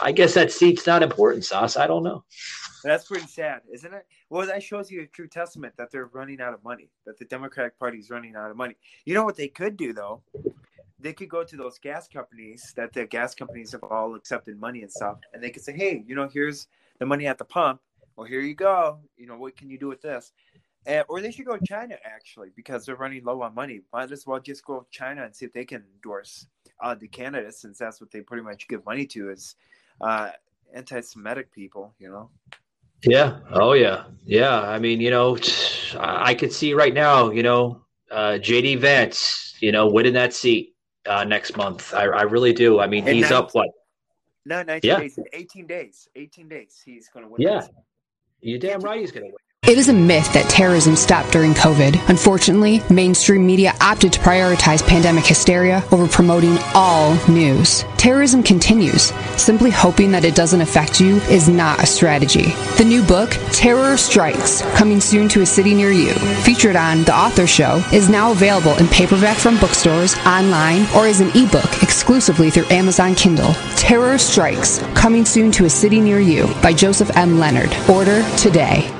I 0.00 0.12
guess 0.12 0.34
that 0.34 0.52
seat's 0.52 0.86
not 0.86 1.02
important, 1.02 1.44
Sauce. 1.44 1.76
I 1.76 1.86
don't 1.86 2.04
know. 2.04 2.24
That's 2.84 3.08
pretty 3.08 3.26
sad, 3.26 3.62
isn't 3.72 3.92
it? 3.92 4.06
Well, 4.30 4.46
that 4.46 4.62
shows 4.62 4.90
you 4.90 5.02
a 5.02 5.06
true 5.06 5.26
testament 5.26 5.74
that 5.76 5.90
they're 5.90 6.06
running 6.06 6.40
out 6.40 6.54
of 6.54 6.62
money. 6.62 6.88
That 7.04 7.18
the 7.18 7.24
Democratic 7.24 7.78
Party 7.78 7.98
is 7.98 8.10
running 8.10 8.36
out 8.36 8.50
of 8.50 8.56
money. 8.56 8.76
You 9.04 9.14
know 9.14 9.24
what 9.24 9.36
they 9.36 9.48
could 9.48 9.76
do 9.76 9.92
though? 9.92 10.22
They 10.98 11.12
could 11.12 11.28
go 11.28 11.44
to 11.44 11.56
those 11.56 11.78
gas 11.78 12.08
companies 12.08 12.72
that 12.76 12.92
the 12.92 13.06
gas 13.06 13.34
companies 13.34 13.72
have 13.72 13.82
all 13.82 14.14
accepted 14.14 14.58
money 14.58 14.82
and 14.82 14.90
stuff, 14.90 15.18
and 15.34 15.42
they 15.42 15.50
could 15.50 15.62
say, 15.62 15.72
"Hey, 15.72 16.04
you 16.06 16.14
know, 16.14 16.28
here's 16.28 16.68
the 16.98 17.06
money 17.06 17.26
at 17.26 17.38
the 17.38 17.44
pump. 17.44 17.80
Well, 18.16 18.26
here 18.26 18.40
you 18.40 18.54
go. 18.54 18.98
You 19.16 19.26
know, 19.26 19.36
what 19.36 19.56
can 19.56 19.68
you 19.70 19.78
do 19.78 19.88
with 19.88 20.02
this?" 20.02 20.32
And, 20.86 21.04
or 21.08 21.20
they 21.20 21.32
should 21.32 21.46
go 21.46 21.56
to 21.56 21.66
China 21.66 21.96
actually 22.04 22.50
because 22.54 22.86
they're 22.86 22.96
running 22.96 23.24
low 23.24 23.42
on 23.42 23.54
money. 23.54 23.80
Might 23.92 24.12
as 24.12 24.26
well 24.26 24.38
just 24.40 24.64
go 24.64 24.80
to 24.80 24.86
China 24.90 25.24
and 25.24 25.34
see 25.34 25.44
if 25.46 25.52
they 25.52 25.64
can 25.64 25.82
endorse 25.94 26.46
uh, 26.80 26.94
the 26.94 27.08
candidates, 27.08 27.60
since 27.60 27.78
that's 27.78 28.00
what 28.00 28.10
they 28.10 28.20
pretty 28.20 28.42
much 28.44 28.68
give 28.68 28.84
money 28.86 29.06
to 29.06 29.30
is 29.30 29.56
uh, 30.00 30.30
anti-Semitic 30.74 31.52
people. 31.52 31.94
You 31.98 32.10
know. 32.10 32.30
Yeah. 33.04 33.38
Oh 33.50 33.72
yeah. 33.74 34.04
Yeah. 34.24 34.60
I 34.60 34.78
mean, 34.78 35.00
you 35.00 35.10
know, 35.10 35.36
I 35.98 36.34
could 36.34 36.52
see 36.52 36.72
right 36.72 36.94
now, 36.94 37.30
you 37.30 37.42
know, 37.42 37.82
uh, 38.10 38.38
JD 38.40 38.78
Vance, 38.78 39.54
you 39.60 39.70
know, 39.72 39.86
winning 39.86 40.14
that 40.14 40.32
seat 40.32 40.74
uh, 41.06 41.24
next 41.24 41.56
month. 41.56 41.92
I, 41.94 42.04
I 42.04 42.22
really 42.22 42.52
do. 42.52 42.80
I 42.80 42.86
mean, 42.86 43.06
And 43.06 43.16
he's 43.16 43.30
now- 43.30 43.40
up 43.40 43.50
what? 43.52 43.68
No, 44.46 44.62
19 44.62 44.88
Yeah. 44.88 45.00
days. 45.00 45.18
18 45.32 45.66
days. 45.66 46.08
18 46.14 46.48
days. 46.48 46.80
He's 46.84 47.08
going 47.08 47.24
to 47.24 47.30
win. 47.30 47.42
Yeah. 47.42 47.60
this. 47.60 47.70
You 48.40 48.58
damn 48.58 48.80
right 48.80 49.00
he's 49.00 49.10
gonna 49.12 49.26
win. 49.26 49.34
It 49.68 49.78
is 49.78 49.88
a 49.88 49.92
myth 49.92 50.32
that 50.32 50.48
terrorism 50.48 50.94
stopped 50.94 51.32
during 51.32 51.52
COVID. 51.52 52.08
Unfortunately, 52.08 52.82
mainstream 52.88 53.44
media 53.44 53.74
opted 53.80 54.12
to 54.12 54.20
prioritize 54.20 54.86
pandemic 54.86 55.26
hysteria 55.26 55.82
over 55.90 56.06
promoting 56.06 56.56
all 56.72 57.16
news. 57.28 57.84
Terrorism 57.96 58.44
continues. 58.44 59.12
Simply 59.36 59.70
hoping 59.70 60.12
that 60.12 60.24
it 60.24 60.36
doesn't 60.36 60.60
affect 60.60 61.00
you 61.00 61.16
is 61.22 61.48
not 61.48 61.82
a 61.82 61.86
strategy. 61.86 62.52
The 62.78 62.84
new 62.86 63.02
book, 63.02 63.30
Terror 63.50 63.96
Strikes, 63.96 64.62
coming 64.76 65.00
soon 65.00 65.28
to 65.30 65.40
a 65.40 65.46
city 65.46 65.74
near 65.74 65.90
you, 65.90 66.12
featured 66.44 66.76
on 66.76 67.02
The 67.02 67.16
Author 67.16 67.48
Show, 67.48 67.82
is 67.92 68.08
now 68.08 68.30
available 68.30 68.76
in 68.76 68.86
paperback 68.86 69.36
from 69.36 69.58
bookstores, 69.58 70.16
online, 70.18 70.86
or 70.94 71.08
as 71.08 71.20
an 71.20 71.30
ebook 71.34 71.82
exclusively 71.82 72.50
through 72.50 72.66
Amazon 72.70 73.16
Kindle. 73.16 73.52
Terror 73.74 74.16
Strikes, 74.16 74.78
coming 74.94 75.24
soon 75.24 75.50
to 75.50 75.64
a 75.64 75.70
city 75.70 75.98
near 75.98 76.20
you 76.20 76.46
by 76.62 76.72
Joseph 76.72 77.10
M. 77.16 77.40
Leonard. 77.40 77.76
Order 77.90 78.22
today. 78.36 78.95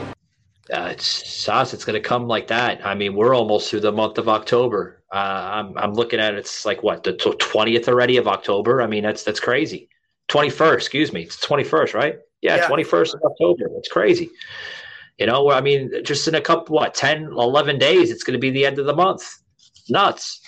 Uh, 0.72 0.88
it's 0.90 1.06
sauce. 1.06 1.72
It's 1.72 1.84
going 1.84 2.00
to 2.00 2.06
come 2.06 2.26
like 2.26 2.48
that. 2.48 2.84
I 2.84 2.94
mean, 2.94 3.14
we're 3.14 3.34
almost 3.34 3.70
through 3.70 3.80
the 3.80 3.92
month 3.92 4.18
of 4.18 4.28
October. 4.28 5.02
Uh, 5.12 5.16
I'm 5.52 5.78
I'm 5.78 5.94
looking 5.94 6.18
at 6.18 6.34
it, 6.34 6.38
it's 6.38 6.64
like 6.64 6.82
what 6.82 7.04
the 7.04 7.12
twentieth 7.12 7.88
already 7.88 8.16
of 8.16 8.26
October. 8.26 8.82
I 8.82 8.86
mean, 8.86 9.04
that's 9.04 9.22
that's 9.22 9.38
crazy. 9.38 9.88
Twenty 10.28 10.50
first, 10.50 10.86
excuse 10.86 11.12
me. 11.12 11.22
It's 11.22 11.40
twenty 11.40 11.62
first, 11.62 11.94
right? 11.94 12.18
Yeah, 12.42 12.66
twenty 12.66 12.82
yeah. 12.82 12.88
first 12.88 13.14
of 13.14 13.20
October. 13.22 13.70
That's 13.74 13.88
crazy. 13.88 14.30
You 15.18 15.26
know, 15.26 15.50
I 15.50 15.60
mean, 15.60 15.90
just 16.04 16.28
in 16.28 16.34
a 16.34 16.40
couple, 16.40 16.74
what, 16.74 16.94
10, 16.94 17.24
11 17.24 17.78
days, 17.78 18.10
it's 18.10 18.22
going 18.22 18.34
to 18.34 18.40
be 18.40 18.50
the 18.50 18.66
end 18.66 18.78
of 18.78 18.84
the 18.84 18.94
month. 18.94 19.26
Nuts. 19.88 20.40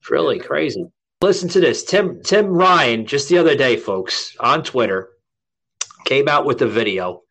It's 0.00 0.10
really 0.10 0.40
crazy. 0.40 0.86
Listen 1.22 1.48
to 1.50 1.60
this. 1.60 1.84
Tim 1.84 2.20
Tim 2.22 2.46
Ryan, 2.46 3.06
just 3.06 3.28
the 3.28 3.38
other 3.38 3.54
day, 3.54 3.76
folks, 3.76 4.36
on 4.40 4.62
Twitter, 4.62 5.10
came 6.04 6.28
out 6.28 6.44
with 6.44 6.60
a 6.62 6.66
video 6.66 7.22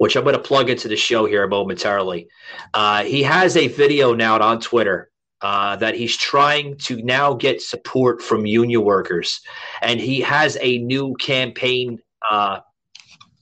which 0.00 0.16
I'm 0.16 0.24
going 0.24 0.34
to 0.34 0.40
plug 0.40 0.70
into 0.70 0.88
the 0.88 0.96
show 0.96 1.26
here 1.26 1.46
momentarily. 1.46 2.26
Uh, 2.72 3.04
he 3.04 3.22
has 3.22 3.54
a 3.54 3.68
video 3.68 4.14
now 4.14 4.40
on 4.40 4.58
Twitter 4.58 5.10
uh, 5.42 5.76
that 5.76 5.94
he's 5.94 6.16
trying 6.16 6.78
to 6.78 7.02
now 7.02 7.34
get 7.34 7.60
support 7.60 8.22
from 8.22 8.46
union 8.46 8.82
workers, 8.82 9.42
and 9.82 10.00
he 10.00 10.22
has 10.22 10.56
a 10.62 10.78
new 10.78 11.14
campaign 11.16 11.98
uh, 12.30 12.60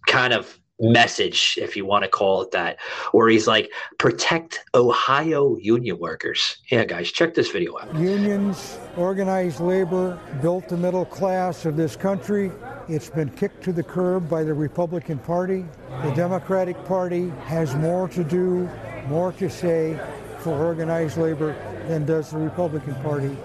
kind 0.08 0.32
of 0.32 0.58
message, 0.80 1.58
if 1.61 1.76
you 1.76 1.85
want 1.85 2.04
to 2.04 2.08
call 2.08 2.42
it 2.42 2.50
that, 2.52 2.78
where 3.12 3.28
he's 3.28 3.47
like, 3.47 3.70
protect 3.99 4.64
Ohio 4.75 5.56
union 5.58 5.99
workers. 5.99 6.58
Yeah, 6.70 6.85
guys, 6.85 7.11
check 7.11 7.35
this 7.35 7.50
video 7.50 7.78
out. 7.78 7.94
Unions, 7.94 8.78
organized 8.97 9.61
labor, 9.61 10.18
built 10.40 10.68
the 10.68 10.76
middle 10.76 11.04
class 11.04 11.64
of 11.64 11.76
this 11.76 11.97
country. 11.97 12.52
It's 12.88 13.11
been 13.11 13.30
kicked 13.30 13.62
to 13.64 13.73
the 13.73 13.82
curb 13.82 14.28
by 14.28 14.44
the 14.44 14.54
Republican 14.54 15.18
Party. 15.18 15.64
The 16.02 16.12
Democratic 16.12 16.82
Party 16.85 17.30
has 17.44 17.75
more 17.75 18.08
to 18.08 18.25
do, 18.25 18.68
more 19.08 19.32
to 19.32 19.50
say 19.50 19.99
for 20.38 20.52
organized 20.52 21.18
labor 21.18 21.54
than 21.88 22.06
does 22.06 22.30
the 22.30 22.38
Republican 22.38 22.94
Party. 22.97 23.37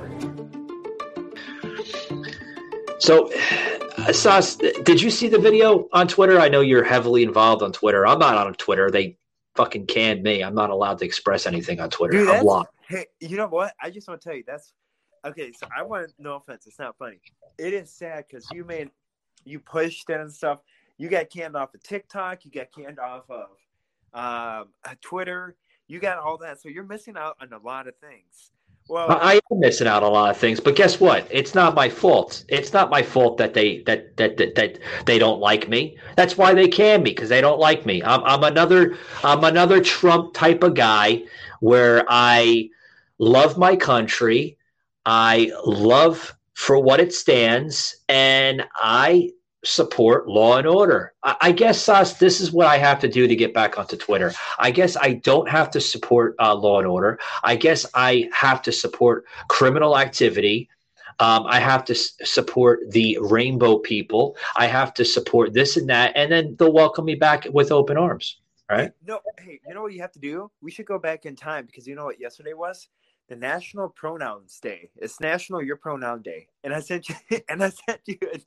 So, 2.99 3.29
Sauce, 4.11 4.55
did 4.55 5.01
you 5.01 5.09
see 5.09 5.27
the 5.27 5.39
video 5.39 5.87
on 5.93 6.07
Twitter? 6.07 6.39
I 6.39 6.49
know 6.49 6.61
you're 6.61 6.83
heavily 6.83 7.23
involved 7.23 7.61
on 7.61 7.71
Twitter. 7.71 8.05
I'm 8.05 8.19
not 8.19 8.35
on 8.35 8.53
Twitter. 8.55 8.89
They 8.89 9.17
fucking 9.55 9.85
canned 9.85 10.23
me. 10.23 10.43
I'm 10.43 10.55
not 10.55 10.69
allowed 10.69 10.99
to 10.99 11.05
express 11.05 11.45
anything 11.45 11.79
on 11.79 11.89
Twitter. 11.89 12.13
Dude, 12.13 12.29
I'm 12.29 12.43
blocked. 12.43 12.73
Hey, 12.87 13.05
you 13.19 13.37
know 13.37 13.47
what? 13.47 13.73
I 13.81 13.89
just 13.89 14.07
want 14.07 14.21
to 14.21 14.27
tell 14.27 14.35
you 14.35 14.43
that's 14.45 14.73
okay. 15.25 15.51
So 15.51 15.67
I 15.75 15.83
want 15.83 16.11
no 16.17 16.35
offense. 16.35 16.67
It's 16.67 16.79
not 16.79 16.97
funny. 16.97 17.19
It 17.57 17.73
is 17.73 17.91
sad 17.91 18.25
because 18.27 18.47
you 18.51 18.65
made 18.65 18.89
you 19.45 19.59
pushed 19.59 20.09
it 20.09 20.19
and 20.19 20.31
stuff. 20.31 20.59
You 20.97 21.09
got 21.09 21.29
canned 21.29 21.55
off 21.55 21.73
of 21.73 21.83
TikTok. 21.83 22.45
You 22.45 22.51
got 22.51 22.71
canned 22.71 22.99
off 22.99 23.29
of 23.29 23.49
um, 24.13 24.69
Twitter. 25.01 25.55
You 25.87 25.99
got 25.99 26.17
all 26.17 26.37
that. 26.37 26.61
So 26.61 26.69
you're 26.69 26.83
missing 26.83 27.15
out 27.17 27.37
on 27.41 27.51
a 27.53 27.57
lot 27.59 27.87
of 27.87 27.95
things. 27.97 28.51
Well, 28.89 29.07
I 29.09 29.39
am 29.51 29.59
missing 29.59 29.87
out 29.87 30.03
on 30.03 30.09
a 30.09 30.13
lot 30.13 30.29
of 30.31 30.37
things, 30.37 30.59
but 30.59 30.75
guess 30.75 30.99
what? 30.99 31.27
It's 31.31 31.55
not 31.55 31.73
my 31.73 31.89
fault. 31.89 32.43
It's 32.49 32.73
not 32.73 32.89
my 32.89 33.01
fault 33.01 33.37
that 33.37 33.53
they 33.53 33.79
that 33.83 34.17
that 34.17 34.37
that, 34.37 34.55
that 34.55 34.79
they 35.05 35.17
don't 35.17 35.39
like 35.39 35.69
me. 35.69 35.97
That's 36.15 36.37
why 36.37 36.53
they 36.53 36.67
can 36.67 37.01
me 37.01 37.11
because 37.11 37.29
they 37.29 37.41
don't 37.41 37.59
like 37.59 37.85
me. 37.85 38.03
I'm 38.03 38.23
I'm 38.23 38.43
another 38.43 38.97
I'm 39.23 39.43
another 39.43 39.81
Trump 39.81 40.33
type 40.33 40.63
of 40.63 40.75
guy 40.75 41.23
where 41.61 42.05
I 42.09 42.69
love 43.19 43.57
my 43.57 43.75
country. 43.77 44.57
I 45.05 45.51
love 45.65 46.35
for 46.53 46.77
what 46.79 46.99
it 46.99 47.13
stands, 47.13 47.95
and 48.09 48.63
I 48.75 49.31
support 49.63 50.27
law 50.27 50.57
and 50.57 50.67
order. 50.67 51.13
I, 51.23 51.35
I 51.41 51.51
guess, 51.51 51.81
Sas, 51.81 52.15
this 52.15 52.41
is 52.41 52.51
what 52.51 52.67
I 52.67 52.77
have 52.77 52.99
to 53.01 53.07
do 53.07 53.27
to 53.27 53.35
get 53.35 53.53
back 53.53 53.77
onto 53.77 53.97
Twitter. 53.97 54.33
I 54.59 54.71
guess 54.71 54.95
I 54.97 55.13
don't 55.13 55.49
have 55.49 55.71
to 55.71 55.81
support 55.81 56.35
uh, 56.39 56.53
law 56.55 56.79
and 56.79 56.87
order. 56.87 57.19
I 57.43 57.55
guess 57.55 57.85
I 57.93 58.29
have 58.33 58.61
to 58.63 58.71
support 58.71 59.25
criminal 59.47 59.97
activity. 59.97 60.69
Um, 61.19 61.45
I 61.47 61.59
have 61.59 61.85
to 61.85 61.93
s- 61.93 62.13
support 62.23 62.79
the 62.89 63.17
rainbow 63.21 63.77
people. 63.77 64.35
I 64.55 64.67
have 64.67 64.93
to 64.95 65.05
support 65.05 65.53
this 65.53 65.77
and 65.77 65.87
that, 65.89 66.13
and 66.15 66.31
then 66.31 66.55
they'll 66.57 66.73
welcome 66.73 67.05
me 67.05 67.15
back 67.15 67.45
with 67.51 67.71
open 67.71 67.97
arms. 67.97 68.39
Right? 68.69 68.91
No, 69.05 69.19
hey, 69.37 69.59
you 69.67 69.73
know 69.73 69.83
what 69.83 69.93
you 69.93 70.01
have 70.01 70.13
to 70.13 70.19
do? 70.19 70.49
We 70.61 70.71
should 70.71 70.87
go 70.87 70.97
back 70.97 71.25
in 71.25 71.35
time 71.35 71.65
because 71.65 71.85
you 71.85 71.95
know 71.95 72.05
what 72.05 72.19
yesterday 72.19 72.53
was 72.53 72.87
the 73.29 73.35
National 73.35 73.89
Pronouns 73.89 74.59
Day. 74.59 74.89
It's 74.97 75.19
National 75.19 75.61
Your 75.61 75.77
Pronoun 75.77 76.21
Day, 76.21 76.47
and 76.63 76.73
I 76.73 76.79
sent 76.79 77.09
you 77.09 77.15
and 77.49 77.63
I 77.63 77.69
sent 77.69 78.01
you 78.05 78.17
a, 78.33 78.39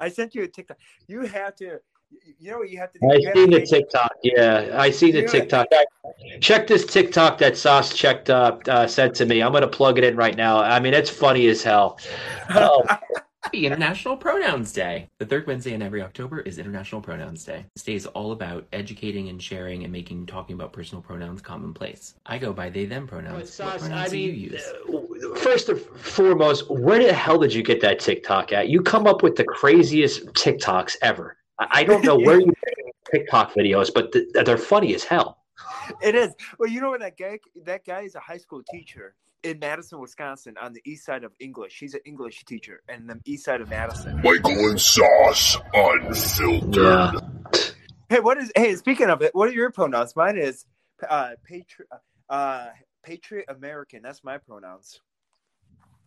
I 0.00 0.08
sent 0.08 0.34
you 0.34 0.42
a 0.42 0.48
TikTok. 0.48 0.78
You 1.06 1.22
have 1.22 1.56
to. 1.56 1.78
You 2.38 2.50
know 2.50 2.58
what 2.58 2.68
you 2.68 2.78
have 2.78 2.92
to 2.92 2.98
do? 2.98 3.08
I 3.08 3.32
see 3.32 3.46
the 3.46 3.64
TikTok. 3.64 4.12
Yeah, 4.22 4.68
I 4.74 4.90
see 4.90 5.10
the 5.10 5.26
TikTok. 5.26 5.66
Check 6.42 6.66
this 6.66 6.84
TikTok 6.84 7.38
that 7.38 7.56
Sauce 7.56 7.94
checked 7.94 8.28
up 8.28 8.68
uh, 8.68 8.86
sent 8.86 9.14
to 9.14 9.24
me. 9.24 9.42
I'm 9.42 9.50
gonna 9.50 9.66
plug 9.66 9.96
it 9.96 10.04
in 10.04 10.14
right 10.14 10.36
now. 10.36 10.58
I 10.58 10.78
mean, 10.78 10.92
it's 10.92 11.08
funny 11.08 11.46
as 11.48 11.62
hell. 11.62 11.98
Oh. 12.50 12.84
Happy 13.52 13.66
International 13.66 14.16
Pronouns 14.16 14.72
Day! 14.72 15.10
The 15.18 15.26
third 15.26 15.46
Wednesday 15.46 15.74
in 15.74 15.82
every 15.82 16.00
October 16.00 16.40
is 16.40 16.56
International 16.56 17.02
Pronouns 17.02 17.44
Day. 17.44 17.66
This 17.74 17.82
day 17.82 17.94
is 17.94 18.06
all 18.06 18.32
about 18.32 18.66
educating 18.72 19.28
and 19.28 19.42
sharing 19.42 19.84
and 19.84 19.92
making 19.92 20.24
talking 20.24 20.54
about 20.54 20.72
personal 20.72 21.02
pronouns 21.02 21.42
commonplace. 21.42 22.14
I 22.24 22.38
go 22.38 22.54
by 22.54 22.70
they 22.70 22.86
them 22.86 23.06
pronouns. 23.06 23.58
what 23.58 23.78
pronouns 23.78 23.92
I 23.92 24.04
mean, 24.04 24.10
do 24.10 24.16
you 24.16 24.32
use? 24.52 24.64
Uh, 24.64 25.34
first 25.36 25.68
and 25.68 25.78
foremost, 25.78 26.70
where 26.70 27.04
the 27.04 27.12
hell 27.12 27.38
did 27.38 27.52
you 27.52 27.62
get 27.62 27.82
that 27.82 27.98
TikTok 27.98 28.54
at? 28.54 28.70
You 28.70 28.80
come 28.80 29.06
up 29.06 29.22
with 29.22 29.36
the 29.36 29.44
craziest 29.44 30.28
TikToks 30.28 30.96
ever. 31.02 31.36
I 31.58 31.84
don't 31.84 32.02
know 32.06 32.16
where 32.16 32.40
you 32.40 32.46
get 32.46 32.94
TikTok 33.12 33.52
videos, 33.52 33.92
but 33.92 34.14
they're 34.46 34.56
funny 34.56 34.94
as 34.94 35.04
hell. 35.04 35.40
It 36.00 36.14
is. 36.14 36.32
Well, 36.58 36.70
you 36.70 36.80
know 36.80 36.88
what 36.88 37.00
that 37.00 37.18
guy 37.18 37.38
that 37.66 37.84
guy 37.84 38.00
is 38.00 38.14
a 38.14 38.20
high 38.20 38.38
school 38.38 38.62
teacher 38.70 39.14
in 39.42 39.58
Madison, 39.58 40.00
Wisconsin, 40.00 40.56
on 40.60 40.72
the 40.72 40.80
east 40.84 41.04
side 41.04 41.24
of 41.24 41.32
English. 41.40 41.78
He's 41.78 41.94
an 41.94 42.00
English 42.04 42.44
teacher, 42.44 42.80
and 42.88 43.08
the 43.08 43.20
east 43.24 43.44
side 43.44 43.60
of 43.60 43.68
Madison. 43.70 44.20
Michael 44.22 44.70
and 44.70 44.80
Sauce 44.80 45.56
Unfiltered. 45.74 46.74
Yeah. 46.76 47.12
Hey, 48.08 48.20
what 48.20 48.38
is? 48.38 48.52
Hey, 48.54 48.74
speaking 48.76 49.08
of 49.08 49.22
it, 49.22 49.34
what 49.34 49.48
are 49.48 49.52
your 49.52 49.70
pronouns? 49.70 50.14
Mine 50.14 50.36
is 50.36 50.66
uh, 51.08 51.30
patri- 51.44 51.86
uh, 52.28 52.68
Patriot 53.02 53.46
American. 53.48 54.02
That's 54.02 54.22
my 54.22 54.38
pronouns. 54.38 55.00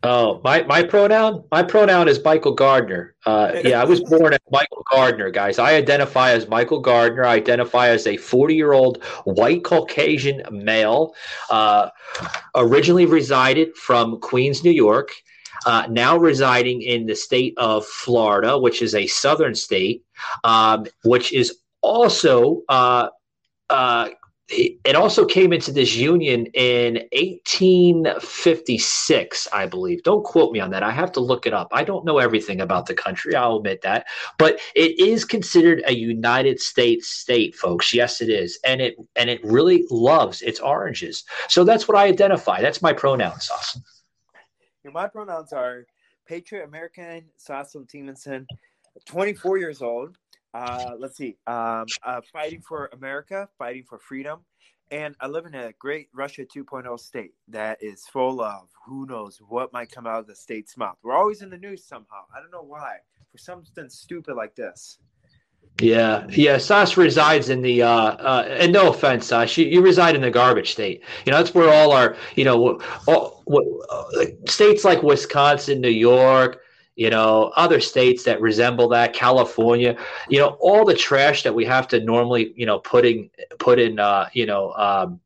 Oh, 0.05 0.39
my, 0.43 0.61
my 0.63 0.83
pronoun? 0.83 1.43
My 1.51 1.63
pronoun 1.63 2.07
is 2.07 2.23
Michael 2.23 2.53
Gardner. 2.53 3.15
Uh, 3.25 3.59
yeah, 3.63 3.81
I 3.81 3.85
was 3.85 4.01
born 4.01 4.33
as 4.33 4.39
Michael 4.51 4.83
Gardner, 4.91 5.31
guys. 5.31 5.57
I 5.57 5.73
identify 5.73 6.31
as 6.31 6.47
Michael 6.47 6.79
Gardner. 6.79 7.25
I 7.25 7.35
identify 7.35 7.89
as 7.89 8.05
a 8.05 8.15
40 8.15 8.53
year 8.53 8.73
old 8.73 9.03
white 9.23 9.63
Caucasian 9.63 10.43
male, 10.51 11.15
uh, 11.49 11.89
originally 12.55 13.07
resided 13.07 13.75
from 13.75 14.19
Queens, 14.19 14.63
New 14.63 14.71
York, 14.71 15.11
uh, 15.65 15.87
now 15.89 16.17
residing 16.17 16.83
in 16.83 17.07
the 17.07 17.15
state 17.15 17.55
of 17.57 17.85
Florida, 17.85 18.59
which 18.59 18.83
is 18.83 18.93
a 18.93 19.07
southern 19.07 19.55
state, 19.55 20.03
um, 20.43 20.85
which 21.03 21.33
is 21.33 21.59
also 21.81 22.61
uh, 22.69 23.09
uh, 23.71 24.09
it 24.47 24.95
also 24.95 25.25
came 25.25 25.51
into 25.51 25.71
this 25.71 25.95
union 25.95 26.45
in 26.53 27.07
1856, 27.13 29.47
I 29.51 29.65
believe. 29.65 30.03
Don't 30.03 30.23
quote 30.23 30.51
me 30.51 30.59
on 30.59 30.69
that. 30.69 30.83
I 30.83 30.91
have 30.91 31.11
to 31.13 31.19
look 31.19 31.47
it 31.47 31.53
up. 31.53 31.69
I 31.71 31.83
don't 31.83 32.05
know 32.05 32.19
everything 32.19 32.61
about 32.61 32.85
the 32.85 32.93
country. 32.93 33.35
I'll 33.35 33.57
admit 33.57 33.81
that, 33.81 34.05
but 34.37 34.59
it 34.75 34.99
is 34.99 35.25
considered 35.25 35.81
a 35.87 35.95
United 35.95 36.59
States 36.59 37.07
state, 37.07 37.55
folks. 37.55 37.91
Yes, 37.91 38.21
it 38.21 38.29
is, 38.29 38.59
and 38.63 38.81
it 38.81 38.97
and 39.15 39.31
it 39.31 39.43
really 39.43 39.87
loves 39.89 40.43
its 40.43 40.59
oranges. 40.59 41.23
So 41.49 41.63
that's 41.63 41.87
what 41.87 41.97
I 41.97 42.05
identify. 42.05 42.61
That's 42.61 42.83
my 42.83 42.93
pronouns, 42.93 43.49
Austin. 43.49 43.81
My 44.93 45.07
pronouns 45.07 45.53
are 45.53 45.87
Patriot 46.27 46.65
American 46.65 47.23
Sasson 47.39 47.87
Timonson, 47.87 48.45
24 49.05 49.57
years 49.57 49.81
old. 49.81 50.19
Uh, 50.55 50.95
let's 50.97 51.17
see. 51.17 51.35
Um, 51.47 51.85
uh, 52.03 52.21
fighting 52.31 52.61
for 52.61 52.89
America, 52.93 53.49
fighting 53.57 53.83
for 53.83 53.99
freedom. 53.99 54.39
And 54.89 55.13
I 55.19 55.27
live 55.27 55.45
in 55.45 55.53
a 55.53 55.73
great 55.79 56.07
Russia 56.13 56.45
2.0 56.45 56.97
state 56.97 57.33
that 57.49 57.83
is 57.83 58.05
full 58.05 58.39
of 58.39 58.69
who 58.85 59.05
knows 59.05 59.41
what 59.45 59.73
might 59.73 59.91
come 59.91 60.07
out 60.07 60.19
of 60.19 60.27
the 60.27 60.35
state's 60.35 60.77
mouth. 60.77 60.95
We're 61.03 61.15
always 61.15 61.41
in 61.41 61.49
the 61.49 61.57
news 61.57 61.83
somehow. 61.83 62.23
I 62.33 62.39
don't 62.39 62.51
know 62.51 62.63
why. 62.63 62.99
For 63.33 63.37
something 63.37 63.89
stupid 63.89 64.35
like 64.35 64.55
this. 64.55 64.97
Yeah, 65.81 66.25
yeah. 66.29 66.57
Sas 66.57 66.95
resides 66.95 67.49
in 67.49 67.61
the, 67.61 67.81
uh, 67.81 67.89
uh, 67.89 68.47
and 68.47 68.71
no 68.71 68.91
offense, 68.91 69.25
Sas, 69.25 69.57
you, 69.57 69.65
you 69.65 69.81
reside 69.81 70.15
in 70.15 70.21
the 70.21 70.31
garbage 70.31 70.71
state. 70.71 71.03
You 71.25 71.33
know, 71.33 71.39
that's 71.39 71.53
where 71.53 71.73
all 71.73 71.91
our, 71.91 72.15
you 72.35 72.45
know, 72.45 72.79
all, 73.07 73.43
uh, 73.91 74.25
states 74.47 74.85
like 74.85 75.03
Wisconsin, 75.03 75.81
New 75.81 75.89
York, 75.89 76.61
you 76.95 77.09
know, 77.09 77.51
other 77.55 77.81
states 77.81 78.23
that 78.23 78.39
resemble 78.39 78.87
that, 78.89 79.13
California, 79.13 79.97
you 80.29 80.39
know, 80.39 80.57
all 80.59 80.85
the 80.85 80.93
trash 80.93 81.43
that 81.43 81.53
we 81.53 81.65
have 81.65 81.87
to 81.89 81.99
normally, 81.99 82.53
you 82.55 82.65
know, 82.65 82.79
putting 82.79 83.29
put 83.59 83.79
in, 83.79 83.99
uh, 83.99 84.29
you 84.33 84.45
know, 84.45 84.71
um, 84.73 85.19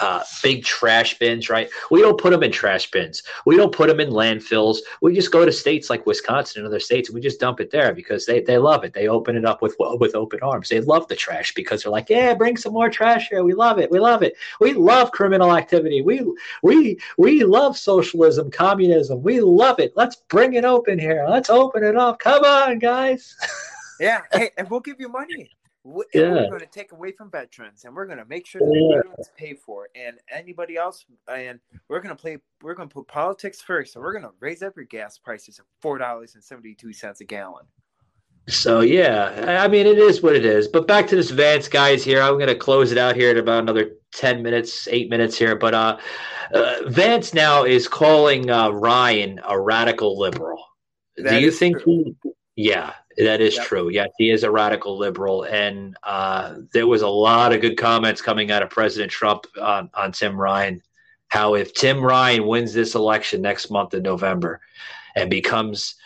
uh, 0.00 0.22
big 0.42 0.64
trash 0.64 1.18
bins, 1.18 1.48
right? 1.48 1.68
We 1.90 2.00
don't 2.00 2.18
put 2.18 2.30
them 2.30 2.42
in 2.42 2.52
trash 2.52 2.90
bins. 2.90 3.22
We 3.46 3.56
don't 3.56 3.72
put 3.72 3.88
them 3.88 4.00
in 4.00 4.10
landfills. 4.10 4.78
We 5.00 5.14
just 5.14 5.30
go 5.30 5.44
to 5.44 5.52
states 5.52 5.90
like 5.90 6.06
Wisconsin 6.06 6.60
and 6.60 6.66
other 6.66 6.80
states, 6.80 7.08
and 7.08 7.14
we 7.14 7.20
just 7.20 7.40
dump 7.40 7.60
it 7.60 7.70
there 7.70 7.94
because 7.94 8.26
they, 8.26 8.40
they 8.40 8.58
love 8.58 8.84
it. 8.84 8.92
They 8.92 9.08
open 9.08 9.36
it 9.36 9.44
up 9.44 9.62
with 9.62 9.76
with 9.78 10.14
open 10.14 10.40
arms. 10.42 10.68
They 10.68 10.80
love 10.80 11.06
the 11.08 11.16
trash 11.16 11.54
because 11.54 11.82
they're 11.82 11.92
like, 11.92 12.10
yeah, 12.10 12.34
bring 12.34 12.56
some 12.56 12.72
more 12.72 12.90
trash 12.90 13.28
here. 13.28 13.44
We 13.44 13.54
love 13.54 13.78
it. 13.78 13.90
We 13.90 14.00
love 14.00 14.22
it. 14.22 14.34
We 14.60 14.72
love 14.72 15.12
criminal 15.12 15.56
activity. 15.56 16.02
We 16.02 16.22
we 16.62 16.98
we 17.18 17.44
love 17.44 17.76
socialism, 17.76 18.50
communism. 18.50 19.22
We 19.22 19.40
love 19.40 19.78
it. 19.78 19.92
Let's 19.96 20.16
bring 20.16 20.54
it 20.54 20.64
open 20.64 20.98
here. 20.98 21.26
Let's 21.28 21.50
open 21.50 21.84
it 21.84 21.96
up. 21.96 22.18
Come 22.18 22.44
on, 22.44 22.78
guys. 22.78 23.36
yeah, 24.00 24.22
hey, 24.32 24.50
and 24.56 24.68
we'll 24.68 24.80
give 24.80 25.00
you 25.00 25.08
money 25.08 25.50
we, 25.84 26.02
yeah. 26.14 26.30
we're 26.30 26.48
going 26.48 26.60
to 26.60 26.66
take 26.66 26.92
away 26.92 27.12
from 27.12 27.30
veterans 27.30 27.84
and 27.84 27.94
we're 27.94 28.06
going 28.06 28.18
to 28.18 28.24
make 28.24 28.46
sure 28.46 28.60
that 28.60 28.72
yeah. 28.74 28.96
veterans 28.96 29.30
pay 29.36 29.52
for 29.54 29.84
it 29.84 29.90
and 29.94 30.16
anybody 30.32 30.76
else 30.76 31.04
and 31.30 31.60
we're 31.88 32.00
going 32.00 32.14
to 32.14 32.20
play 32.20 32.38
we're 32.62 32.74
going 32.74 32.88
to 32.88 32.94
put 32.94 33.06
politics 33.06 33.60
first 33.60 33.94
and 33.94 34.02
we're 34.02 34.12
going 34.12 34.24
to 34.24 34.32
raise 34.40 34.62
every 34.62 34.86
gas 34.86 35.18
prices 35.18 35.56
to 35.56 35.62
four 35.80 35.98
dollars 35.98 36.34
and 36.34 36.42
72 36.42 36.92
cents 36.94 37.20
a 37.20 37.24
gallon 37.24 37.64
so 38.48 38.80
yeah 38.80 39.58
i 39.62 39.68
mean 39.68 39.86
it 39.86 39.98
is 39.98 40.22
what 40.22 40.34
it 40.34 40.46
is 40.46 40.68
but 40.68 40.86
back 40.86 41.06
to 41.06 41.16
this 41.16 41.30
vance 41.30 41.68
guys 41.68 42.02
here 42.02 42.22
i'm 42.22 42.34
going 42.34 42.46
to 42.46 42.54
close 42.54 42.90
it 42.90 42.98
out 42.98 43.14
here 43.14 43.30
in 43.30 43.38
about 43.38 43.62
another 43.62 43.92
10 44.14 44.42
minutes 44.42 44.88
8 44.88 45.10
minutes 45.10 45.36
here 45.36 45.54
but 45.54 45.74
uh, 45.74 45.98
uh 46.54 46.76
vance 46.86 47.34
now 47.34 47.64
is 47.64 47.88
calling 47.88 48.50
uh, 48.50 48.70
ryan 48.70 49.38
a 49.46 49.58
radical 49.60 50.18
liberal 50.18 50.64
that 51.18 51.30
do 51.30 51.40
you 51.40 51.50
think 51.50 51.80
true. 51.82 52.04
he 52.24 52.30
yeah 52.56 52.92
that 53.18 53.40
is 53.40 53.56
yep. 53.56 53.66
true. 53.66 53.90
Yes, 53.90 54.08
he 54.18 54.30
is 54.30 54.44
a 54.44 54.50
radical 54.50 54.98
liberal, 54.98 55.44
and 55.44 55.96
uh, 56.02 56.56
there 56.72 56.86
was 56.86 57.02
a 57.02 57.08
lot 57.08 57.52
of 57.52 57.60
good 57.60 57.76
comments 57.76 58.22
coming 58.22 58.50
out 58.50 58.62
of 58.62 58.70
President 58.70 59.10
Trump 59.10 59.46
on, 59.60 59.90
on 59.94 60.12
Tim 60.12 60.36
Ryan. 60.36 60.82
How 61.28 61.54
if 61.54 61.74
Tim 61.74 62.02
Ryan 62.02 62.46
wins 62.46 62.72
this 62.72 62.94
election 62.94 63.42
next 63.42 63.70
month 63.70 63.94
in 63.94 64.02
November 64.02 64.60
and 65.16 65.30
becomes 65.30 65.96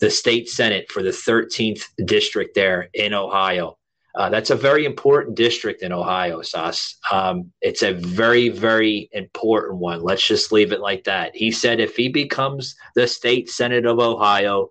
the 0.00 0.10
state 0.10 0.48
senate 0.48 0.90
for 0.90 1.02
the 1.02 1.10
13th 1.10 1.84
district 2.04 2.54
there 2.54 2.88
in 2.94 3.14
Ohio, 3.14 3.78
uh, 4.14 4.28
that's 4.28 4.50
a 4.50 4.56
very 4.56 4.84
important 4.84 5.36
district 5.36 5.82
in 5.82 5.92
Ohio, 5.92 6.42
Sauce. 6.42 6.96
Um, 7.10 7.50
it's 7.62 7.82
a 7.82 7.94
very, 7.94 8.50
very 8.50 9.08
important 9.12 9.78
one. 9.78 10.02
Let's 10.02 10.26
just 10.26 10.52
leave 10.52 10.72
it 10.72 10.80
like 10.80 11.04
that. 11.04 11.34
He 11.34 11.50
said 11.50 11.80
if 11.80 11.96
he 11.96 12.08
becomes 12.08 12.76
the 12.94 13.06
state 13.06 13.48
senate 13.48 13.86
of 13.86 13.98
Ohio, 13.98 14.68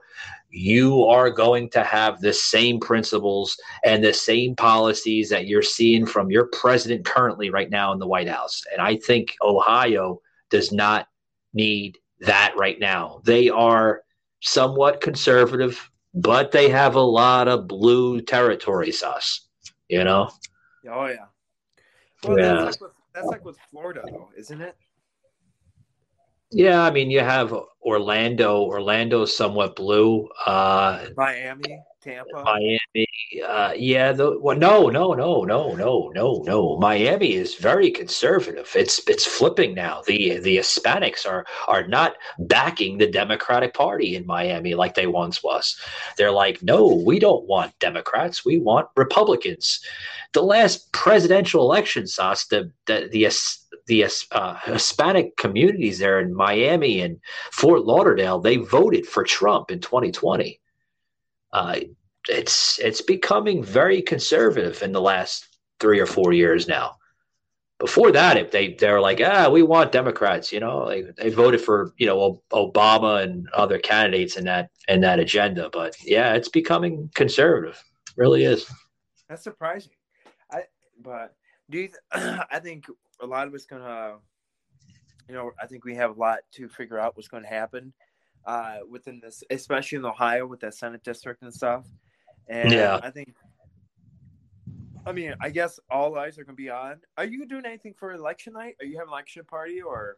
you 0.51 1.05
are 1.05 1.29
going 1.29 1.69
to 1.69 1.83
have 1.83 2.19
the 2.19 2.33
same 2.33 2.79
principles 2.79 3.57
and 3.83 4.03
the 4.03 4.13
same 4.13 4.55
policies 4.55 5.29
that 5.29 5.47
you're 5.47 5.61
seeing 5.61 6.05
from 6.05 6.29
your 6.29 6.47
president 6.47 7.05
currently 7.05 7.49
right 7.49 7.69
now 7.69 7.93
in 7.93 7.99
the 7.99 8.07
White 8.07 8.27
House. 8.27 8.61
And 8.71 8.81
I 8.81 8.97
think 8.97 9.35
Ohio 9.41 10.21
does 10.49 10.71
not 10.71 11.07
need 11.53 11.97
that 12.19 12.53
right 12.57 12.79
now. 12.79 13.21
They 13.23 13.49
are 13.49 14.03
somewhat 14.41 15.01
conservative, 15.01 15.89
but 16.13 16.51
they 16.51 16.69
have 16.69 16.95
a 16.95 17.01
lot 17.01 17.47
of 17.47 17.67
blue 17.67 18.21
territory 18.21 18.91
sauce, 18.91 19.47
you 19.87 20.03
know? 20.03 20.29
Oh, 20.89 21.05
yeah. 21.05 21.15
Well, 22.23 22.37
yeah. 22.37 22.53
That's, 22.53 22.81
like 22.81 22.81
with, 22.81 22.91
that's 23.13 23.27
like 23.27 23.45
with 23.45 23.57
Florida, 23.69 24.01
though, 24.05 24.29
isn't 24.37 24.61
it? 24.61 24.75
Yeah, 26.51 26.81
I 26.83 26.91
mean, 26.91 27.09
you 27.09 27.21
have 27.21 27.53
Orlando. 27.81 28.61
Orlando's 28.63 29.35
somewhat 29.35 29.75
blue. 29.75 30.27
Uh, 30.45 31.05
Miami, 31.15 31.79
Tampa, 32.01 32.43
Miami. 32.43 33.07
Uh, 33.47 33.73
yeah, 33.75 34.11
the, 34.11 34.37
well, 34.39 34.57
no, 34.57 34.89
no, 34.89 35.13
no, 35.13 35.43
no, 35.43 35.73
no, 35.75 36.11
no, 36.13 36.43
no. 36.45 36.77
Miami 36.77 37.33
is 37.35 37.55
very 37.55 37.89
conservative. 37.89 38.69
It's 38.75 38.99
it's 39.07 39.25
flipping 39.25 39.73
now. 39.73 40.01
The 40.05 40.39
the 40.39 40.57
Hispanics 40.57 41.25
are 41.25 41.45
are 41.67 41.87
not 41.87 42.15
backing 42.39 42.97
the 42.97 43.07
Democratic 43.07 43.73
Party 43.73 44.15
in 44.15 44.25
Miami 44.25 44.73
like 44.73 44.95
they 44.95 45.07
once 45.07 45.41
was. 45.41 45.79
They're 46.17 46.31
like, 46.31 46.61
no, 46.61 47.01
we 47.05 47.17
don't 47.19 47.45
want 47.47 47.79
Democrats. 47.79 48.43
We 48.43 48.59
want 48.59 48.89
Republicans. 48.97 49.79
The 50.33 50.43
last 50.43 50.91
presidential 50.91 51.61
election, 51.61 52.07
Sauce, 52.07 52.45
the 52.47 52.71
the 52.87 53.09
the 53.11 53.25
the 53.91 54.09
uh, 54.31 54.55
Hispanic 54.63 55.35
communities 55.35 55.99
there 55.99 56.21
in 56.21 56.33
Miami 56.33 57.01
and 57.01 57.19
Fort 57.51 57.83
Lauderdale, 57.83 58.39
they 58.39 58.55
voted 58.55 59.05
for 59.05 59.25
Trump 59.25 59.69
in 59.69 59.81
2020. 59.81 60.61
Uh, 61.51 61.81
it's 62.29 62.79
it's 62.79 63.01
becoming 63.01 63.61
very 63.61 64.01
conservative 64.01 64.81
in 64.81 64.93
the 64.93 65.01
last 65.01 65.45
three 65.81 65.99
or 65.99 66.05
four 66.05 66.31
years 66.31 66.69
now. 66.69 66.95
Before 67.79 68.13
that, 68.13 68.37
if 68.37 68.51
they 68.51 68.75
they're 68.75 69.01
like, 69.01 69.19
ah, 69.21 69.49
we 69.49 69.61
want 69.61 69.91
Democrats, 69.91 70.53
you 70.53 70.61
know, 70.61 70.87
they, 70.87 71.03
they 71.17 71.29
voted 71.29 71.59
for 71.59 71.93
you 71.97 72.07
know 72.07 72.41
Obama 72.53 73.23
and 73.23 73.49
other 73.49 73.77
candidates 73.77 74.37
in 74.37 74.45
that 74.45 74.69
in 74.87 75.01
that 75.01 75.19
agenda. 75.19 75.69
But 75.73 75.97
yeah, 76.01 76.33
it's 76.35 76.47
becoming 76.47 77.09
conservative, 77.13 77.83
it 78.07 78.13
really 78.15 78.45
is. 78.45 78.71
That's 79.27 79.43
surprising. 79.43 79.91
I 80.49 80.61
but 81.03 81.35
do 81.69 81.79
you? 81.79 81.89
Th- 81.89 82.39
I 82.51 82.59
think 82.59 82.85
a 83.21 83.25
lot 83.25 83.47
of 83.47 83.53
it's 83.53 83.65
gonna, 83.65 84.15
you 85.27 85.35
know, 85.35 85.51
I 85.61 85.67
think 85.67 85.85
we 85.85 85.95
have 85.95 86.17
a 86.17 86.19
lot 86.19 86.39
to 86.53 86.67
figure 86.67 86.99
out 86.99 87.15
what's 87.15 87.27
going 87.29 87.43
to 87.43 87.49
happen 87.49 87.93
uh, 88.45 88.79
within 88.89 89.21
this, 89.23 89.43
especially 89.49 89.99
in 89.99 90.05
Ohio 90.05 90.45
with 90.45 90.59
that 90.61 90.73
Senate 90.75 91.03
district 91.03 91.41
and 91.41 91.53
stuff. 91.53 91.85
And 92.47 92.71
yeah. 92.71 92.99
I 93.01 93.11
think, 93.11 93.33
I 95.05 95.11
mean, 95.11 95.33
I 95.39 95.49
guess 95.49 95.79
all 95.89 96.17
eyes 96.17 96.37
are 96.37 96.43
going 96.43 96.57
to 96.57 96.61
be 96.61 96.69
on. 96.69 96.99
Are 97.17 97.25
you 97.25 97.45
doing 97.47 97.65
anything 97.65 97.93
for 97.97 98.11
election 98.11 98.53
night? 98.53 98.75
Are 98.81 98.85
you 98.85 98.97
having 98.97 99.09
an 99.09 99.13
election 99.13 99.45
party 99.45 99.81
or? 99.81 100.17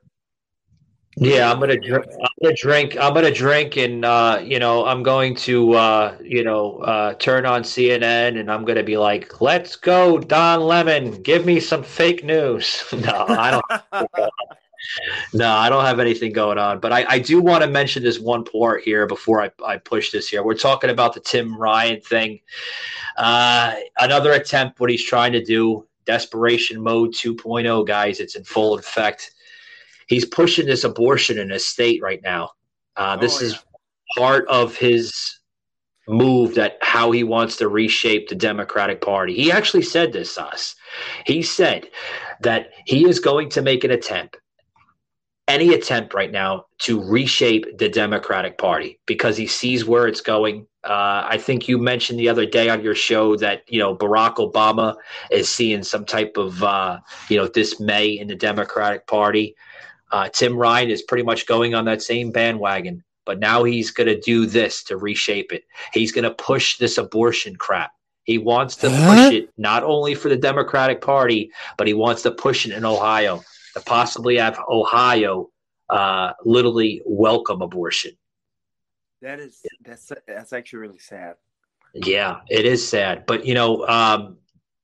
Yeah, 1.15 1.51
I'm 1.51 1.59
gonna 1.59 1.79
drink. 1.79 2.05
I'm 2.09 2.29
gonna 2.41 2.55
drink. 2.55 2.97
I'm 2.99 3.13
gonna 3.13 3.31
drink, 3.31 3.77
and 3.77 4.03
uh, 4.03 4.41
you 4.43 4.57
know, 4.57 4.85
I'm 4.85 5.03
going 5.03 5.35
to 5.37 5.73
uh, 5.73 6.17
you 6.23 6.43
know 6.43 6.79
uh, 6.79 7.13
turn 7.15 7.45
on 7.45 7.61
CNN, 7.61 8.39
and 8.39 8.51
I'm 8.51 8.65
gonna 8.65 8.83
be 8.83 8.97
like, 8.97 9.39
"Let's 9.39 9.75
go, 9.75 10.17
Don 10.17 10.61
Lemon. 10.61 11.21
Give 11.21 11.45
me 11.45 11.59
some 11.59 11.83
fake 11.83 12.23
news." 12.23 12.83
no, 12.93 13.25
I 13.27 13.51
don't. 13.51 14.09
no, 15.33 15.49
I 15.51 15.69
don't 15.69 15.85
have 15.85 15.99
anything 15.99 16.33
going 16.33 16.57
on. 16.57 16.79
But 16.79 16.91
I, 16.91 17.05
I 17.07 17.19
do 17.19 17.41
want 17.41 17.63
to 17.63 17.69
mention 17.69 18.01
this 18.01 18.19
one 18.19 18.43
part 18.43 18.81
here 18.81 19.05
before 19.05 19.41
I, 19.41 19.51
I 19.63 19.77
push 19.77 20.11
this 20.11 20.27
here. 20.27 20.41
We're 20.41 20.55
talking 20.55 20.89
about 20.89 21.13
the 21.13 21.19
Tim 21.19 21.55
Ryan 21.55 22.01
thing. 22.01 22.39
Uh, 23.17 23.75
another 23.99 24.31
attempt, 24.31 24.79
what 24.79 24.89
he's 24.89 25.03
trying 25.03 25.33
to 25.33 25.43
do, 25.43 25.85
desperation 26.05 26.81
mode 26.81 27.13
2.0, 27.13 27.85
guys. 27.85 28.19
It's 28.19 28.35
in 28.35 28.43
full 28.43 28.73
effect 28.79 29.32
he's 30.07 30.25
pushing 30.25 30.65
this 30.65 30.83
abortion 30.83 31.37
in 31.37 31.49
his 31.49 31.65
state 31.65 32.01
right 32.01 32.21
now. 32.23 32.49
Uh, 32.95 33.15
this 33.15 33.37
oh, 33.37 33.41
yeah. 33.41 33.47
is 33.47 33.65
part 34.17 34.47
of 34.47 34.75
his 34.75 35.39
move 36.07 36.55
that 36.55 36.77
how 36.81 37.11
he 37.11 37.23
wants 37.23 37.55
to 37.57 37.69
reshape 37.69 38.27
the 38.27 38.35
Democratic 38.35 39.01
Party. 39.01 39.33
He 39.33 39.51
actually 39.51 39.83
said 39.83 40.11
this, 40.11 40.37
us. 40.37 40.75
He 41.25 41.41
said 41.41 41.87
that 42.41 42.71
he 42.85 43.07
is 43.07 43.19
going 43.19 43.49
to 43.49 43.61
make 43.61 43.83
an 43.83 43.91
attempt, 43.91 44.37
any 45.47 45.73
attempt 45.73 46.13
right 46.13 46.31
now, 46.31 46.65
to 46.79 47.01
reshape 47.01 47.77
the 47.77 47.89
Democratic 47.89 48.57
Party 48.57 48.99
because 49.05 49.37
he 49.37 49.47
sees 49.47 49.85
where 49.85 50.07
it's 50.07 50.21
going. 50.21 50.67
Uh, 50.83 51.25
I 51.29 51.37
think 51.37 51.69
you 51.69 51.77
mentioned 51.77 52.19
the 52.19 52.27
other 52.27 52.45
day 52.45 52.69
on 52.69 52.83
your 52.83 52.95
show 52.95 53.37
that 53.37 53.63
you 53.67 53.79
know 53.79 53.95
Barack 53.95 54.35
Obama 54.35 54.95
is 55.31 55.47
seeing 55.47 55.83
some 55.83 56.05
type 56.05 56.35
of 56.35 56.61
uh, 56.61 56.99
you 57.29 57.37
know 57.37 57.47
dismay 57.47 58.19
in 58.19 58.27
the 58.27 58.35
Democratic 58.35 59.07
Party. 59.07 59.55
Uh, 60.13 60.29
Tim 60.29 60.55
Ryan 60.55 60.91
is 60.91 61.01
pretty 61.01 61.23
much 61.23 61.47
going 61.47 61.73
on 61.73 61.85
that 61.85 62.03
same 62.03 62.31
bandwagon, 62.31 63.03
but 63.25 63.39
now 63.39 63.63
he's 63.63 63.89
going 63.89 64.07
to 64.07 64.19
do 64.19 64.45
this 64.45 64.83
to 64.83 64.97
reshape 64.97 65.51
it. 65.51 65.63
He's 65.91 66.11
going 66.11 66.23
to 66.23 66.35
push 66.35 66.77
this 66.77 66.99
abortion 66.99 67.55
crap. 67.55 67.91
He 68.23 68.37
wants 68.37 68.75
to 68.77 68.89
push 68.89 69.33
it 69.33 69.49
not 69.57 69.83
only 69.83 70.13
for 70.13 70.29
the 70.29 70.37
Democratic 70.37 71.01
Party, 71.01 71.51
but 71.79 71.87
he 71.87 71.95
wants 71.95 72.21
to 72.21 72.31
push 72.31 72.67
it 72.67 72.73
in 72.73 72.85
Ohio 72.85 73.41
to 73.73 73.81
possibly 73.81 74.37
have 74.37 74.59
Ohio 74.69 75.49
uh, 75.89 76.33
literally 76.45 77.01
welcome 77.05 77.63
abortion. 77.63 78.11
That 79.23 79.39
is 79.39 79.65
that's 79.83 80.11
that's 80.27 80.53
actually 80.53 80.79
really 80.79 80.99
sad. 80.99 81.35
Yeah, 81.95 82.41
it 82.49 82.65
is 82.65 82.87
sad, 82.87 83.25
but 83.25 83.45
you 83.45 83.55
know, 83.55 83.85
um, 83.87 84.37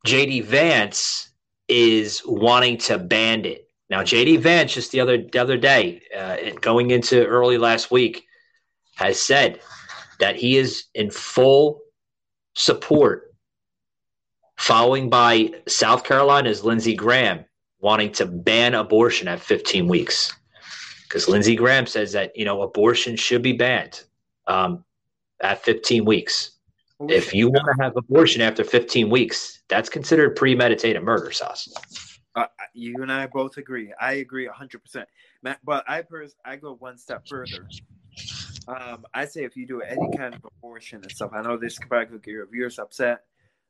JD 0.07 0.45
Vance 0.45 1.29
is 1.67 2.23
wanting 2.25 2.77
to 2.79 2.97
ban 2.97 3.45
it 3.45 3.68
now, 3.89 4.03
JD 4.03 4.39
Vance 4.39 4.73
just 4.73 4.91
the 4.91 4.99
other 4.99 5.17
the 5.17 5.39
other 5.39 5.57
day, 5.57 6.01
uh, 6.15 6.37
going 6.61 6.91
into 6.91 7.25
early 7.25 7.57
last 7.57 7.89
week, 7.89 8.27
has 8.95 9.19
said 9.19 9.61
that 10.19 10.35
he 10.35 10.57
is 10.57 10.85
in 10.93 11.09
full 11.09 11.81
support, 12.53 13.33
following 14.57 15.09
by 15.09 15.53
South 15.67 16.03
Carolina's 16.03 16.63
Lindsey 16.63 16.95
Graham 16.95 17.45
wanting 17.79 18.11
to 18.11 18.25
ban 18.25 18.75
abortion 18.75 19.27
at 19.27 19.39
15 19.39 19.87
weeks, 19.87 20.33
because 21.03 21.27
Lindsey 21.27 21.55
Graham 21.55 21.87
says 21.87 22.11
that 22.11 22.35
you 22.35 22.45
know 22.45 22.61
abortion 22.61 23.15
should 23.15 23.41
be 23.41 23.53
banned 23.53 24.03
um, 24.45 24.85
at 25.41 25.63
15 25.63 26.05
weeks. 26.05 26.51
If 27.07 27.33
you 27.33 27.49
want 27.49 27.65
to 27.65 27.83
have 27.83 27.95
abortion 27.95 28.41
after 28.41 28.63
15 28.63 29.09
weeks, 29.09 29.61
that's 29.69 29.89
considered 29.89 30.35
premeditated 30.35 31.01
murder, 31.01 31.31
sauce. 31.31 32.08
Uh, 32.35 32.45
you 32.73 33.01
and 33.01 33.11
I 33.11 33.25
both 33.27 33.57
agree. 33.57 33.91
I 33.99 34.13
agree 34.13 34.47
hundred 34.47 34.83
percent. 34.83 35.09
But 35.63 35.83
I 35.87 36.01
pers- 36.03 36.35
I 36.45 36.57
go 36.57 36.75
one 36.75 36.97
step 36.97 37.27
further. 37.27 37.67
Um, 38.67 39.05
I 39.13 39.25
say 39.25 39.43
if 39.43 39.57
you 39.57 39.65
do 39.65 39.81
any 39.81 40.15
kind 40.15 40.35
of 40.35 40.45
abortion 40.45 41.01
and 41.01 41.11
stuff, 41.11 41.31
I 41.33 41.41
know 41.41 41.57
this 41.57 41.79
could 41.79 41.89
probably 41.89 42.19
get 42.19 42.31
your 42.31 42.45
viewers 42.45 42.77
upset, 42.77 43.23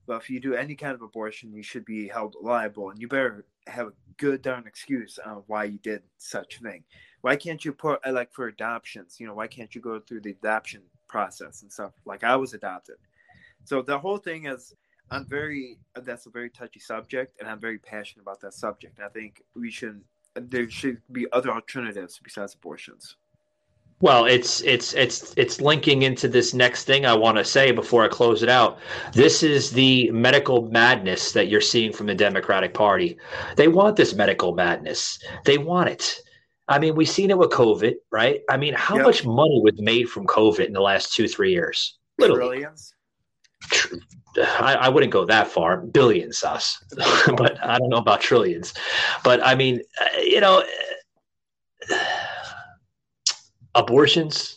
but 0.06 0.18
if 0.18 0.30
you 0.30 0.42
do 0.42 0.56
any 0.56 0.76
kind 0.76 0.94
of 0.94 1.02
abortion, 1.02 1.54
you 1.54 1.64
should 1.64 1.86
be 1.86 2.10
held 2.10 2.36
liable, 2.42 2.90
and 2.90 3.00
you 3.00 3.08
better 3.08 3.46
have 3.68 3.88
a 3.88 3.94
good 4.18 4.42
darn 4.42 4.68
excuse 4.68 5.18
on 5.26 5.44
why 5.48 5.64
you 5.64 5.80
did 5.80 6.04
such 6.18 6.58
a 6.58 6.64
thing. 6.64 6.84
Why 7.22 7.38
can't 7.38 7.64
you 7.64 7.72
put 7.72 8.06
uh, 8.06 8.12
like 8.12 8.34
for 8.34 8.48
adoptions? 8.48 9.20
You 9.20 9.28
know, 9.28 9.36
why 9.36 9.48
can't 9.48 9.74
you 9.74 9.80
go 9.80 10.02
through 10.02 10.22
the 10.22 10.32
adoption 10.32 10.82
process 11.08 11.62
and 11.62 11.72
stuff? 11.72 11.94
Like 12.06 12.26
I 12.26 12.36
was 12.36 12.54
adopted, 12.54 12.98
so 13.64 13.82
the 13.82 13.98
whole 13.98 14.18
thing 14.18 14.48
is. 14.48 14.76
I'm 15.12 15.26
very. 15.26 15.78
Uh, 15.96 16.02
that's 16.02 16.26
a 16.26 16.30
very 16.30 16.50
touchy 16.50 16.80
subject, 16.80 17.40
and 17.40 17.50
I'm 17.50 17.60
very 17.60 17.78
passionate 17.78 18.22
about 18.22 18.42
that 18.42 18.54
subject. 18.54 18.98
And 18.98 19.06
I 19.06 19.10
think 19.10 19.42
we 19.56 19.72
should. 19.72 20.02
Uh, 20.36 20.42
there 20.44 20.70
should 20.70 21.02
be 21.12 21.28
other 21.32 21.50
alternatives 21.50 22.20
besides 22.24 22.54
abortions. 22.54 23.16
Well, 24.02 24.26
it's 24.26 24.62
it's 24.62 24.94
it's 24.94 25.34
it's 25.36 25.60
linking 25.60 26.04
into 26.04 26.30
this 26.30 26.54
next 26.54 26.86
thing 26.86 27.06
I 27.06 27.14
want 27.14 27.38
to 27.38 27.44
say 27.44 27.72
before 27.72 28.06
I 28.06 28.08
close 28.08 28.44
it 28.44 28.50
out. 28.50 28.80
This 29.12 29.44
is 29.44 29.72
the 29.72 30.10
medical 30.12 30.70
madness 30.70 31.34
that 31.34 31.50
you're 31.50 31.60
seeing 31.60 31.92
from 31.92 32.08
the 32.08 32.16
Democratic 32.16 32.74
Party. 32.74 33.18
They 33.58 33.68
want 33.68 33.98
this 33.98 34.14
medical 34.14 34.54
madness. 34.54 35.20
They 35.44 35.58
want 35.58 35.90
it. 35.90 36.22
I 36.70 36.80
mean, 36.80 36.96
we've 36.96 37.10
seen 37.10 37.30
it 37.30 37.38
with 37.38 37.50
COVID, 37.50 37.96
right? 38.12 38.42
I 38.50 38.56
mean, 38.56 38.74
how 38.76 38.96
yep. 38.96 39.06
much 39.06 39.26
money 39.26 39.60
was 39.64 39.74
made 39.80 40.08
from 40.08 40.28
COVID 40.28 40.68
in 40.68 40.74
the 40.74 40.82
last 40.82 41.14
two, 41.14 41.28
three 41.28 41.52
years? 41.52 41.98
Literally. 42.20 42.66
I, 44.38 44.78
I, 44.82 44.90
wouldn't 44.90 45.12
go 45.12 45.26
that 45.26 45.48
far. 45.48 45.78
Billions, 45.78 46.44
us, 46.44 46.82
but 47.38 47.64
I 47.64 47.78
don't 47.78 47.90
know 47.90 47.98
about 47.98 48.22
trillions. 48.22 48.74
But 49.24 49.46
I 49.46 49.56
mean, 49.56 49.82
uh, 50.00 50.20
you 50.22 50.40
know, 50.40 50.64
abortions, 53.76 54.56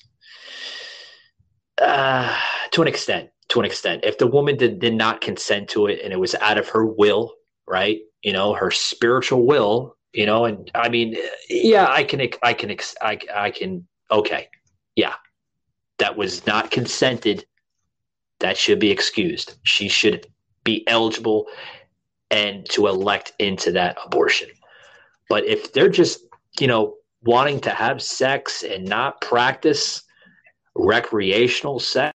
uh, 1.80 2.36
to 2.72 2.82
an 2.82 2.88
extent, 2.88 3.30
to 3.48 3.60
an 3.60 3.66
extent, 3.66 4.04
if 4.04 4.18
the 4.18 4.26
woman 4.26 4.56
did, 4.56 4.78
did 4.78 4.94
not 4.94 5.20
consent 5.20 5.68
to 5.70 5.86
it 5.86 6.00
and 6.02 6.12
it 6.12 6.18
was 6.18 6.34
out 6.36 6.58
of 6.58 6.68
her 6.68 6.86
will, 6.86 7.34
right? 7.66 8.00
You 8.22 8.32
know, 8.32 8.54
her 8.54 8.70
spiritual 8.70 9.46
will, 9.46 9.96
you 10.12 10.26
know, 10.26 10.44
and 10.44 10.70
I 10.74 10.88
mean, 10.88 11.16
yeah, 11.48 11.86
I 11.88 12.04
can, 12.04 12.20
I 12.42 12.54
can, 12.54 12.76
I, 13.00 13.18
I 13.34 13.50
can, 13.50 13.86
okay, 14.10 14.48
yeah, 14.96 15.14
that 15.98 16.16
was 16.16 16.46
not 16.46 16.70
consented 16.70 17.44
that 18.42 18.57
should 18.57 18.78
be 18.78 18.90
excused. 18.90 19.55
She 19.62 19.88
should 19.88 20.26
be 20.64 20.87
eligible 20.88 21.46
and 22.31 22.68
to 22.70 22.88
elect 22.88 23.33
into 23.38 23.72
that 23.72 23.96
abortion. 24.05 24.48
But 25.28 25.46
if 25.46 25.72
they're 25.72 25.88
just, 25.88 26.20
you 26.61 26.66
know, 26.66 26.96
wanting 27.22 27.61
to 27.61 27.70
have 27.70 28.02
sex 28.02 28.62
and 28.62 28.85
not 28.85 29.20
practice 29.20 30.02
recreational 30.74 31.78
sex 31.78 32.14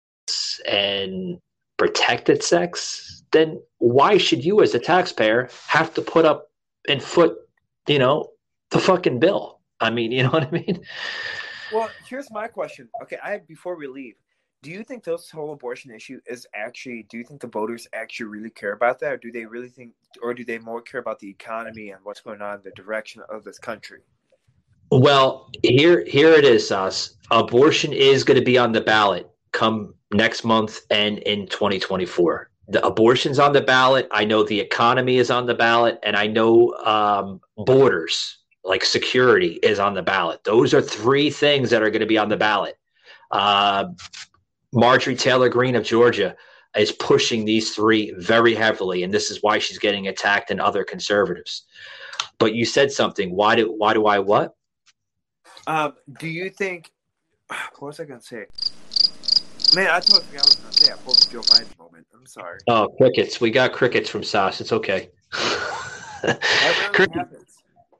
and 0.67 1.39
protected 1.77 2.43
sex, 2.43 3.23
then 3.31 3.61
why 3.77 4.17
should 4.17 4.43
you 4.43 4.61
as 4.61 4.75
a 4.75 4.79
taxpayer 4.79 5.49
have 5.67 5.93
to 5.93 6.01
put 6.01 6.25
up 6.25 6.49
and 6.89 7.01
foot, 7.01 7.37
you 7.87 7.99
know, 7.99 8.31
the 8.71 8.79
fucking 8.79 9.19
bill? 9.19 9.59
I 9.79 9.91
mean, 9.91 10.11
you 10.15 10.23
know 10.23 10.29
what 10.29 10.47
I 10.47 10.51
mean? 10.51 10.81
Well, 11.71 11.89
here's 12.05 12.29
my 12.31 12.47
question. 12.47 12.89
Okay, 13.03 13.17
I 13.23 13.39
before 13.39 13.75
we 13.77 13.87
leave, 13.87 14.15
do 14.63 14.71
you 14.71 14.83
think 14.83 15.03
this 15.03 15.29
whole 15.29 15.53
abortion 15.53 15.91
issue 15.91 16.19
is 16.25 16.47
actually 16.55 17.05
do 17.09 17.17
you 17.17 17.23
think 17.23 17.41
the 17.41 17.47
voters 17.47 17.87
actually 17.93 18.27
really 18.27 18.49
care 18.49 18.73
about 18.73 18.99
that? 18.99 19.13
Or 19.13 19.17
do 19.17 19.31
they 19.31 19.45
really 19.45 19.69
think 19.69 19.93
or 20.21 20.33
do 20.33 20.43
they 20.43 20.59
more 20.59 20.81
care 20.81 20.99
about 20.99 21.19
the 21.19 21.29
economy 21.29 21.91
and 21.91 21.99
what's 22.03 22.21
going 22.21 22.41
on 22.41 22.55
in 22.55 22.61
the 22.63 22.71
direction 22.71 23.21
of 23.29 23.43
this 23.43 23.59
country? 23.59 23.99
Well 24.91 25.49
here 25.63 26.03
here 26.05 26.31
it 26.31 26.45
is 26.45 26.71
us 26.71 27.15
abortion 27.31 27.93
is 27.93 28.23
going 28.23 28.39
to 28.39 28.45
be 28.45 28.57
on 28.57 28.71
the 28.71 28.81
ballot 28.81 29.29
come 29.51 29.93
next 30.11 30.43
month 30.43 30.81
and 30.89 31.19
in 31.19 31.47
2024 31.47 32.49
the 32.69 32.85
abortion's 32.85 33.39
on 33.39 33.53
the 33.53 33.61
ballot. 33.61 34.09
I 34.11 34.25
know 34.25 34.43
the 34.43 34.59
economy 34.59 35.17
is 35.17 35.31
on 35.31 35.45
the 35.45 35.55
ballot 35.55 35.99
and 36.03 36.15
i 36.15 36.27
know 36.27 36.73
um, 36.85 37.39
borders 37.57 38.39
like 38.63 38.83
security 38.83 39.59
is 39.63 39.79
on 39.79 39.93
the 39.93 40.01
ballot. 40.01 40.43
Those 40.43 40.73
are 40.73 40.81
three 40.81 41.29
things 41.29 41.69
that 41.69 41.81
are 41.81 41.89
going 41.89 42.01
to 42.01 42.05
be 42.05 42.17
on 42.17 42.27
the 42.27 42.35
ballot. 42.35 42.77
Uh, 43.31 43.85
Marjorie 44.73 45.15
Taylor 45.15 45.49
Greene 45.49 45.75
of 45.75 45.83
Georgia 45.83 46.35
is 46.75 46.91
pushing 46.91 47.45
these 47.45 47.73
three 47.73 48.13
very 48.17 48.53
heavily, 48.53 49.03
and 49.03 49.13
this 49.13 49.31
is 49.31 49.41
why 49.41 49.59
she's 49.59 49.79
getting 49.79 50.07
attacked 50.07 50.51
and 50.51 50.59
other 50.59 50.83
conservatives. 50.83 51.63
But 52.39 52.53
you 52.53 52.65
said 52.65 52.91
something. 52.91 53.35
Why 53.35 53.55
do 53.55 53.71
why 53.71 53.93
do 53.93 54.05
I 54.05 54.19
what? 54.19 54.55
Um, 55.65 55.93
do 56.19 56.27
you 56.27 56.49
think? 56.49 56.91
What 57.79 57.87
was 57.87 57.99
I 57.99 58.05
gonna 58.05 58.21
say? 58.21 58.45
Man, 59.75 59.89
I 59.89 59.99
totally 59.99 60.23
forgot 60.25 60.31
what 60.31 60.35
I 60.35 60.45
was 60.45 60.55
gonna 60.55 60.73
say. 60.73 60.93
I 60.93 60.95
pulled 60.97 61.17
the 61.17 61.31
Joe 61.31 61.41
Biden 61.41 61.77
moment. 61.77 62.07
I'm 62.13 62.25
sorry. 62.25 62.59
Oh, 62.67 62.89
crickets. 62.97 63.39
We 63.39 63.51
got 63.51 63.71
crickets 63.73 64.09
from 64.09 64.23
Sauce. 64.23 64.61
It's 64.61 64.71
okay. 64.71 65.09
Cricket. 66.91 67.27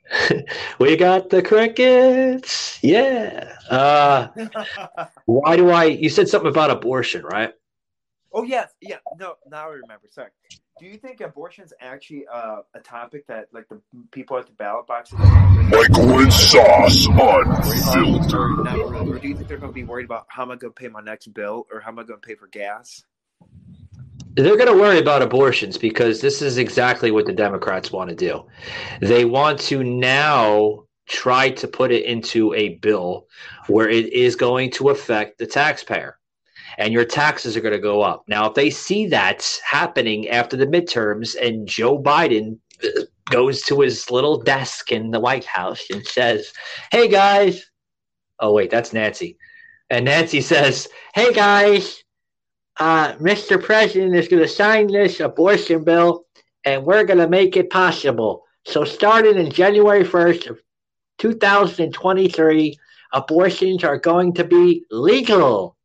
we 0.80 0.96
got 0.96 1.30
the 1.30 1.42
crickets. 1.42 2.80
Yeah. 2.82 3.57
Uh, 3.70 4.28
why 5.26 5.56
do 5.56 5.70
I? 5.70 5.86
You 5.86 6.10
said 6.10 6.28
something 6.28 6.50
about 6.50 6.72
abortion, 6.72 7.24
right? 7.24 7.54
Oh 8.34 8.44
yes, 8.44 8.72
yeah. 8.82 8.98
No, 9.20 9.36
now 9.50 9.70
I 9.70 9.74
remember. 9.74 10.08
Sorry. 10.10 10.30
Do 10.80 10.86
you 10.86 10.98
think 10.98 11.22
abortion 11.22 11.64
is 11.64 11.74
actually 11.82 12.28
uh, 12.32 12.58
a 12.76 12.80
topic 12.80 13.26
that, 13.26 13.48
like, 13.52 13.68
the 13.68 13.82
people 14.12 14.38
at 14.38 14.46
the 14.46 14.52
ballot 14.52 14.86
boxes? 14.86 15.18
Michael 15.18 16.20
and 16.20 16.32
Sauce 16.32 17.08
unfiltered. 17.08 18.68
Or 19.10 19.18
do 19.18 19.28
you 19.28 19.36
think 19.36 19.48
they're 19.48 19.58
going 19.58 19.72
to 19.72 19.76
be 19.76 19.84
worried 19.84 20.06
about 20.06 20.28
how 20.28 20.44
am 20.44 20.52
I 20.52 20.56
going 20.56 20.72
to 20.72 20.80
pay 20.80 20.88
my 20.88 21.02
next 21.02 21.34
bill 21.34 21.66
or 21.72 21.80
how 21.80 21.90
am 21.90 21.98
I 21.98 22.04
going 22.04 22.22
to 22.22 22.28
pay 22.28 22.36
for 22.36 22.46
gas? 22.46 23.04
They're 24.36 24.56
going 24.56 24.72
to 24.72 24.80
worry 24.80 25.00
about 25.00 25.24
abortions 25.24 25.80
because 25.80 26.22
this 26.22 26.44
is 26.44 26.60
exactly 26.60 27.10
what 27.10 27.26
the 27.26 27.34
Democrats 27.34 27.92
want 27.92 28.12
to 28.12 28.16
do. 28.16 28.46
They 29.02 29.26
want 29.26 29.60
to 29.62 29.84
now 29.84 30.84
try 31.08 31.50
to 31.50 31.68
put 31.68 31.92
it 31.92 32.06
into 32.06 32.54
a 32.54 32.76
bill 32.76 33.28
where 33.68 33.90
it 33.90 34.12
is 34.14 34.36
going 34.36 34.72
to 34.72 34.90
affect 34.90 35.38
the 35.38 35.48
taxpayer 35.48 36.18
and 36.78 36.94
your 36.94 37.06
taxes 37.06 37.56
are 37.56 37.62
going 37.62 37.74
to 37.74 37.80
go 37.80 38.02
up. 38.02 38.24
Now, 38.28 38.48
if 38.48 38.54
they 38.54 38.70
see 38.70 39.08
that 39.08 39.60
happening 39.66 40.30
after 40.30 40.56
the 40.58 40.68
midterms 40.68 41.36
and 41.42 41.68
Joe 41.68 41.98
Biden 41.98 42.60
uh, 42.84 43.02
goes 43.30 43.62
to 43.64 43.82
his 43.82 44.12
little 44.12 44.42
desk 44.42 44.92
in 44.92 45.12
the 45.12 45.20
White 45.20 45.46
House 45.46 45.86
and 45.92 46.06
says, 46.06 46.54
Hey 46.92 47.08
guys, 47.08 47.66
oh, 48.40 48.54
wait, 48.54 48.70
that's 48.70 48.94
Nancy. 48.94 49.38
And 49.90 50.06
Nancy 50.06 50.42
says, 50.42 50.88
Hey 51.16 51.34
guys, 51.34 52.04
uh, 52.80 53.14
Mr. 53.14 53.62
President 53.62 54.16
is 54.16 54.28
going 54.28 54.44
to 54.44 54.48
sign 54.48 54.88
this 54.88 55.20
abortion 55.20 55.84
bill, 55.84 56.26
and 56.64 56.86
we're 56.86 57.06
going 57.06 57.20
to 57.20 57.28
make 57.28 57.58
it 57.58 57.70
possible. 57.70 58.44
So, 58.66 58.84
starting 58.84 59.38
in 59.38 59.50
January 59.50 60.04
1st 60.04 60.50
of 60.50 60.60
2023, 61.18 62.78
abortions 63.14 63.84
are 63.84 63.98
going 63.98 64.34
to 64.34 64.44
be 64.44 64.86
legal. 64.92 65.76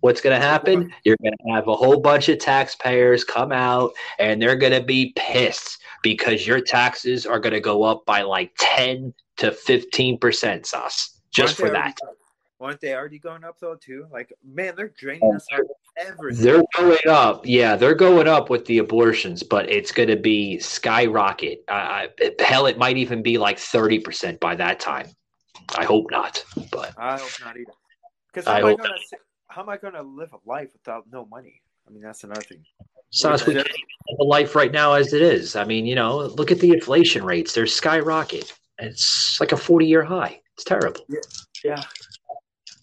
What's 0.00 0.20
going 0.20 0.38
to 0.38 0.44
happen? 0.44 0.92
You're 1.04 1.16
going 1.22 1.34
to 1.46 1.52
have 1.52 1.68
a 1.68 1.76
whole 1.76 2.00
bunch 2.00 2.28
of 2.28 2.38
taxpayers 2.38 3.22
come 3.22 3.52
out, 3.52 3.92
and 4.18 4.42
they're 4.42 4.56
going 4.56 4.72
to 4.72 4.82
be 4.82 5.12
pissed 5.14 5.78
because 6.02 6.46
your 6.46 6.60
taxes 6.60 7.24
are 7.24 7.38
going 7.38 7.52
to 7.52 7.60
go 7.60 7.84
up 7.84 8.04
by 8.04 8.22
like 8.22 8.52
10 8.58 9.14
to 9.36 9.52
15 9.52 10.18
percent, 10.18 10.66
Sauce, 10.66 11.20
just 11.30 11.56
for 11.56 11.70
that. 11.70 11.96
Aren't 12.62 12.80
they 12.80 12.94
already 12.94 13.18
going 13.18 13.42
up 13.42 13.58
though 13.58 13.74
too? 13.74 14.06
Like, 14.12 14.32
man, 14.44 14.74
they're 14.76 14.92
draining 14.96 15.34
us 15.34 15.44
out 15.52 15.62
everything. 15.96 16.44
They're 16.44 16.62
going 16.76 17.08
up. 17.08 17.44
Yeah, 17.44 17.74
they're 17.74 17.94
going 17.94 18.28
up 18.28 18.50
with 18.50 18.64
the 18.66 18.78
abortions, 18.78 19.42
but 19.42 19.68
it's 19.68 19.90
going 19.90 20.08
to 20.08 20.16
be 20.16 20.58
skyrocket. 20.60 21.64
Uh, 21.66 22.06
hell, 22.38 22.66
it 22.66 22.78
might 22.78 22.96
even 22.96 23.22
be 23.22 23.36
like 23.36 23.58
thirty 23.58 23.98
percent 23.98 24.38
by 24.38 24.54
that 24.54 24.78
time. 24.78 25.08
I 25.76 25.84
hope 25.84 26.06
not, 26.10 26.44
but 26.70 26.94
I 26.96 27.18
hope 27.18 27.30
not 27.44 27.56
either. 27.56 27.72
Because 28.32 28.46
how, 28.46 28.58
am 28.58 28.64
I 28.64 28.74
gonna, 28.74 28.94
how 29.48 29.62
am 29.62 29.68
I 29.68 29.76
going 29.76 29.94
to 29.94 30.02
live 30.02 30.32
a 30.32 30.48
life 30.48 30.70
without 30.72 31.04
no 31.12 31.26
money? 31.26 31.60
I 31.86 31.90
mean, 31.90 32.02
that's 32.02 32.24
another 32.24 32.42
thing. 32.42 32.64
So 33.10 33.32
we 33.32 33.54
can't 33.54 33.56
live 33.56 34.18
a 34.20 34.24
life 34.24 34.54
right 34.54 34.72
now 34.72 34.94
as 34.94 35.12
it 35.12 35.20
is. 35.20 35.56
I 35.56 35.64
mean, 35.64 35.84
you 35.84 35.94
know, 35.94 36.18
look 36.18 36.50
at 36.50 36.60
the 36.60 36.70
inflation 36.70 37.24
rates; 37.24 37.52
they're 37.52 37.66
skyrocket. 37.66 38.52
It's 38.78 39.40
like 39.40 39.52
a 39.52 39.56
forty-year 39.56 40.04
high. 40.04 40.40
It's 40.54 40.64
terrible. 40.64 41.04
Yeah. 41.08 41.20
yeah. 41.64 41.82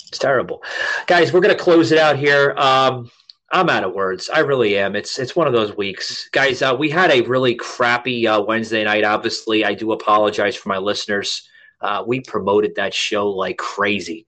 It's 0.09 0.17
terrible, 0.17 0.63
guys. 1.05 1.31
We're 1.31 1.39
gonna 1.39 1.55
close 1.55 1.91
it 1.91 1.99
out 1.99 2.17
here. 2.17 2.55
Um, 2.57 3.09
I'm 3.51 3.69
out 3.69 3.83
of 3.83 3.93
words. 3.93 4.29
I 4.29 4.39
really 4.39 4.77
am. 4.77 4.95
It's 4.95 5.17
it's 5.17 5.35
one 5.35 5.47
of 5.47 5.53
those 5.53 5.75
weeks, 5.77 6.27
guys. 6.31 6.61
Uh, 6.61 6.75
we 6.77 6.89
had 6.89 7.11
a 7.11 7.21
really 7.21 7.55
crappy 7.55 8.27
uh, 8.27 8.41
Wednesday 8.41 8.83
night. 8.83 9.03
Obviously, 9.03 9.63
I 9.63 9.73
do 9.73 9.91
apologize 9.91 10.55
for 10.55 10.69
my 10.69 10.77
listeners. 10.77 11.47
Uh, 11.81 12.03
we 12.05 12.21
promoted 12.21 12.75
that 12.75 12.93
show 12.93 13.29
like 13.29 13.57
crazy. 13.57 14.27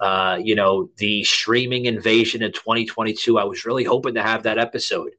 Uh, 0.00 0.38
you 0.42 0.54
know, 0.54 0.90
the 0.98 1.24
streaming 1.24 1.86
invasion 1.86 2.42
in 2.42 2.52
2022. 2.52 3.38
I 3.38 3.44
was 3.44 3.64
really 3.64 3.84
hoping 3.84 4.14
to 4.14 4.22
have 4.22 4.42
that 4.42 4.58
episode. 4.58 5.12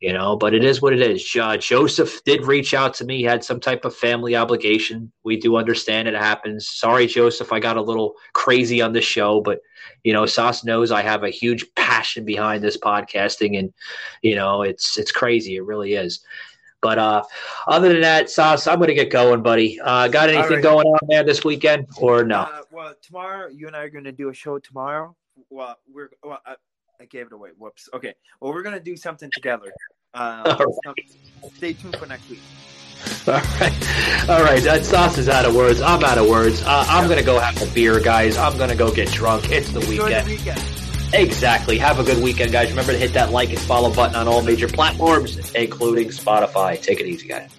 You 0.00 0.12
know, 0.12 0.36
but 0.36 0.54
it 0.54 0.64
is 0.64 0.82
what 0.82 0.92
it 0.92 1.00
is. 1.00 1.34
Uh, 1.34 1.56
Joseph 1.56 2.22
did 2.24 2.46
reach 2.46 2.74
out 2.74 2.94
to 2.94 3.04
me, 3.04 3.18
he 3.18 3.22
had 3.22 3.44
some 3.44 3.60
type 3.60 3.84
of 3.84 3.96
family 3.96 4.36
obligation. 4.36 5.10
We 5.22 5.38
do 5.38 5.56
understand 5.56 6.08
it 6.08 6.14
happens. 6.14 6.68
Sorry, 6.68 7.06
Joseph, 7.06 7.52
I 7.52 7.60
got 7.60 7.76
a 7.76 7.82
little 7.82 8.14
crazy 8.32 8.82
on 8.82 8.92
the 8.92 9.00
show, 9.00 9.40
but 9.40 9.60
you 10.02 10.12
know, 10.12 10.26
Sauce 10.26 10.64
knows 10.64 10.90
I 10.90 11.02
have 11.02 11.24
a 11.24 11.30
huge 11.30 11.66
passion 11.74 12.24
behind 12.24 12.62
this 12.62 12.76
podcasting, 12.76 13.58
and 13.58 13.72
you 14.22 14.34
know, 14.34 14.62
it's 14.62 14.98
it's 14.98 15.12
crazy. 15.12 15.56
It 15.56 15.64
really 15.64 15.94
is. 15.94 16.24
But 16.82 16.98
uh, 16.98 17.22
other 17.66 17.88
than 17.88 18.02
that, 18.02 18.28
Sauce, 18.28 18.66
I'm 18.66 18.76
going 18.76 18.88
to 18.88 18.94
get 18.94 19.08
going, 19.08 19.42
buddy. 19.42 19.80
Uh, 19.80 20.06
got 20.08 20.28
anything 20.28 20.56
right. 20.56 20.62
going 20.62 20.86
on 20.86 20.98
there 21.08 21.24
this 21.24 21.42
weekend 21.42 21.86
or 21.96 22.24
no? 22.24 22.40
Uh, 22.40 22.60
well, 22.70 22.94
tomorrow 23.00 23.48
you 23.48 23.68
and 23.68 23.74
I 23.74 23.84
are 23.84 23.88
going 23.88 24.04
to 24.04 24.12
do 24.12 24.28
a 24.28 24.34
show 24.34 24.58
tomorrow. 24.58 25.16
Well, 25.48 25.78
we're 25.90 26.10
well, 26.22 26.40
I, 27.04 27.06
gave 27.06 27.26
it 27.26 27.32
away. 27.32 27.50
Whoops. 27.56 27.88
Okay. 27.94 28.14
Well, 28.40 28.52
we're 28.52 28.62
going 28.62 28.76
to 28.76 28.82
do 28.82 28.96
something 28.96 29.30
together. 29.32 29.72
Uh, 30.12 30.56
right. 30.86 31.52
Stay 31.54 31.72
tuned 31.74 31.96
for 31.96 32.06
next 32.06 32.28
week. 32.28 32.40
All 33.26 33.34
right. 33.34 34.28
All 34.28 34.42
right. 34.42 34.62
That 34.62 34.84
sauce 34.84 35.18
is 35.18 35.28
out 35.28 35.44
of 35.44 35.54
words. 35.54 35.80
I'm 35.80 36.02
out 36.04 36.18
of 36.18 36.28
words. 36.28 36.62
Uh, 36.62 36.84
I'm 36.88 37.08
to 37.08 37.22
go 37.22 37.38
have 37.38 37.60
a 37.60 37.72
beer, 37.74 38.00
guys. 38.00 38.36
I'm 38.36 38.56
going 38.56 38.70
to 38.70 38.76
go 38.76 38.92
get 38.92 39.10
drunk. 39.10 39.50
It's 39.50 39.70
the 39.70 39.80
weekend. 39.80 40.26
the 40.26 40.36
weekend. 40.36 40.60
Exactly. 41.14 41.78
Have 41.78 42.00
a 42.00 42.04
good 42.04 42.22
weekend, 42.22 42.52
guys. 42.52 42.70
Remember 42.70 42.92
to 42.92 42.98
hit 42.98 43.12
that 43.12 43.30
like 43.30 43.50
and 43.50 43.58
follow 43.58 43.92
button 43.92 44.16
on 44.16 44.26
all 44.26 44.42
major 44.42 44.68
platforms, 44.68 45.36
including 45.54 46.08
Spotify. 46.08 46.80
Take 46.80 47.00
it 47.00 47.06
easy, 47.06 47.28
guys. 47.28 47.50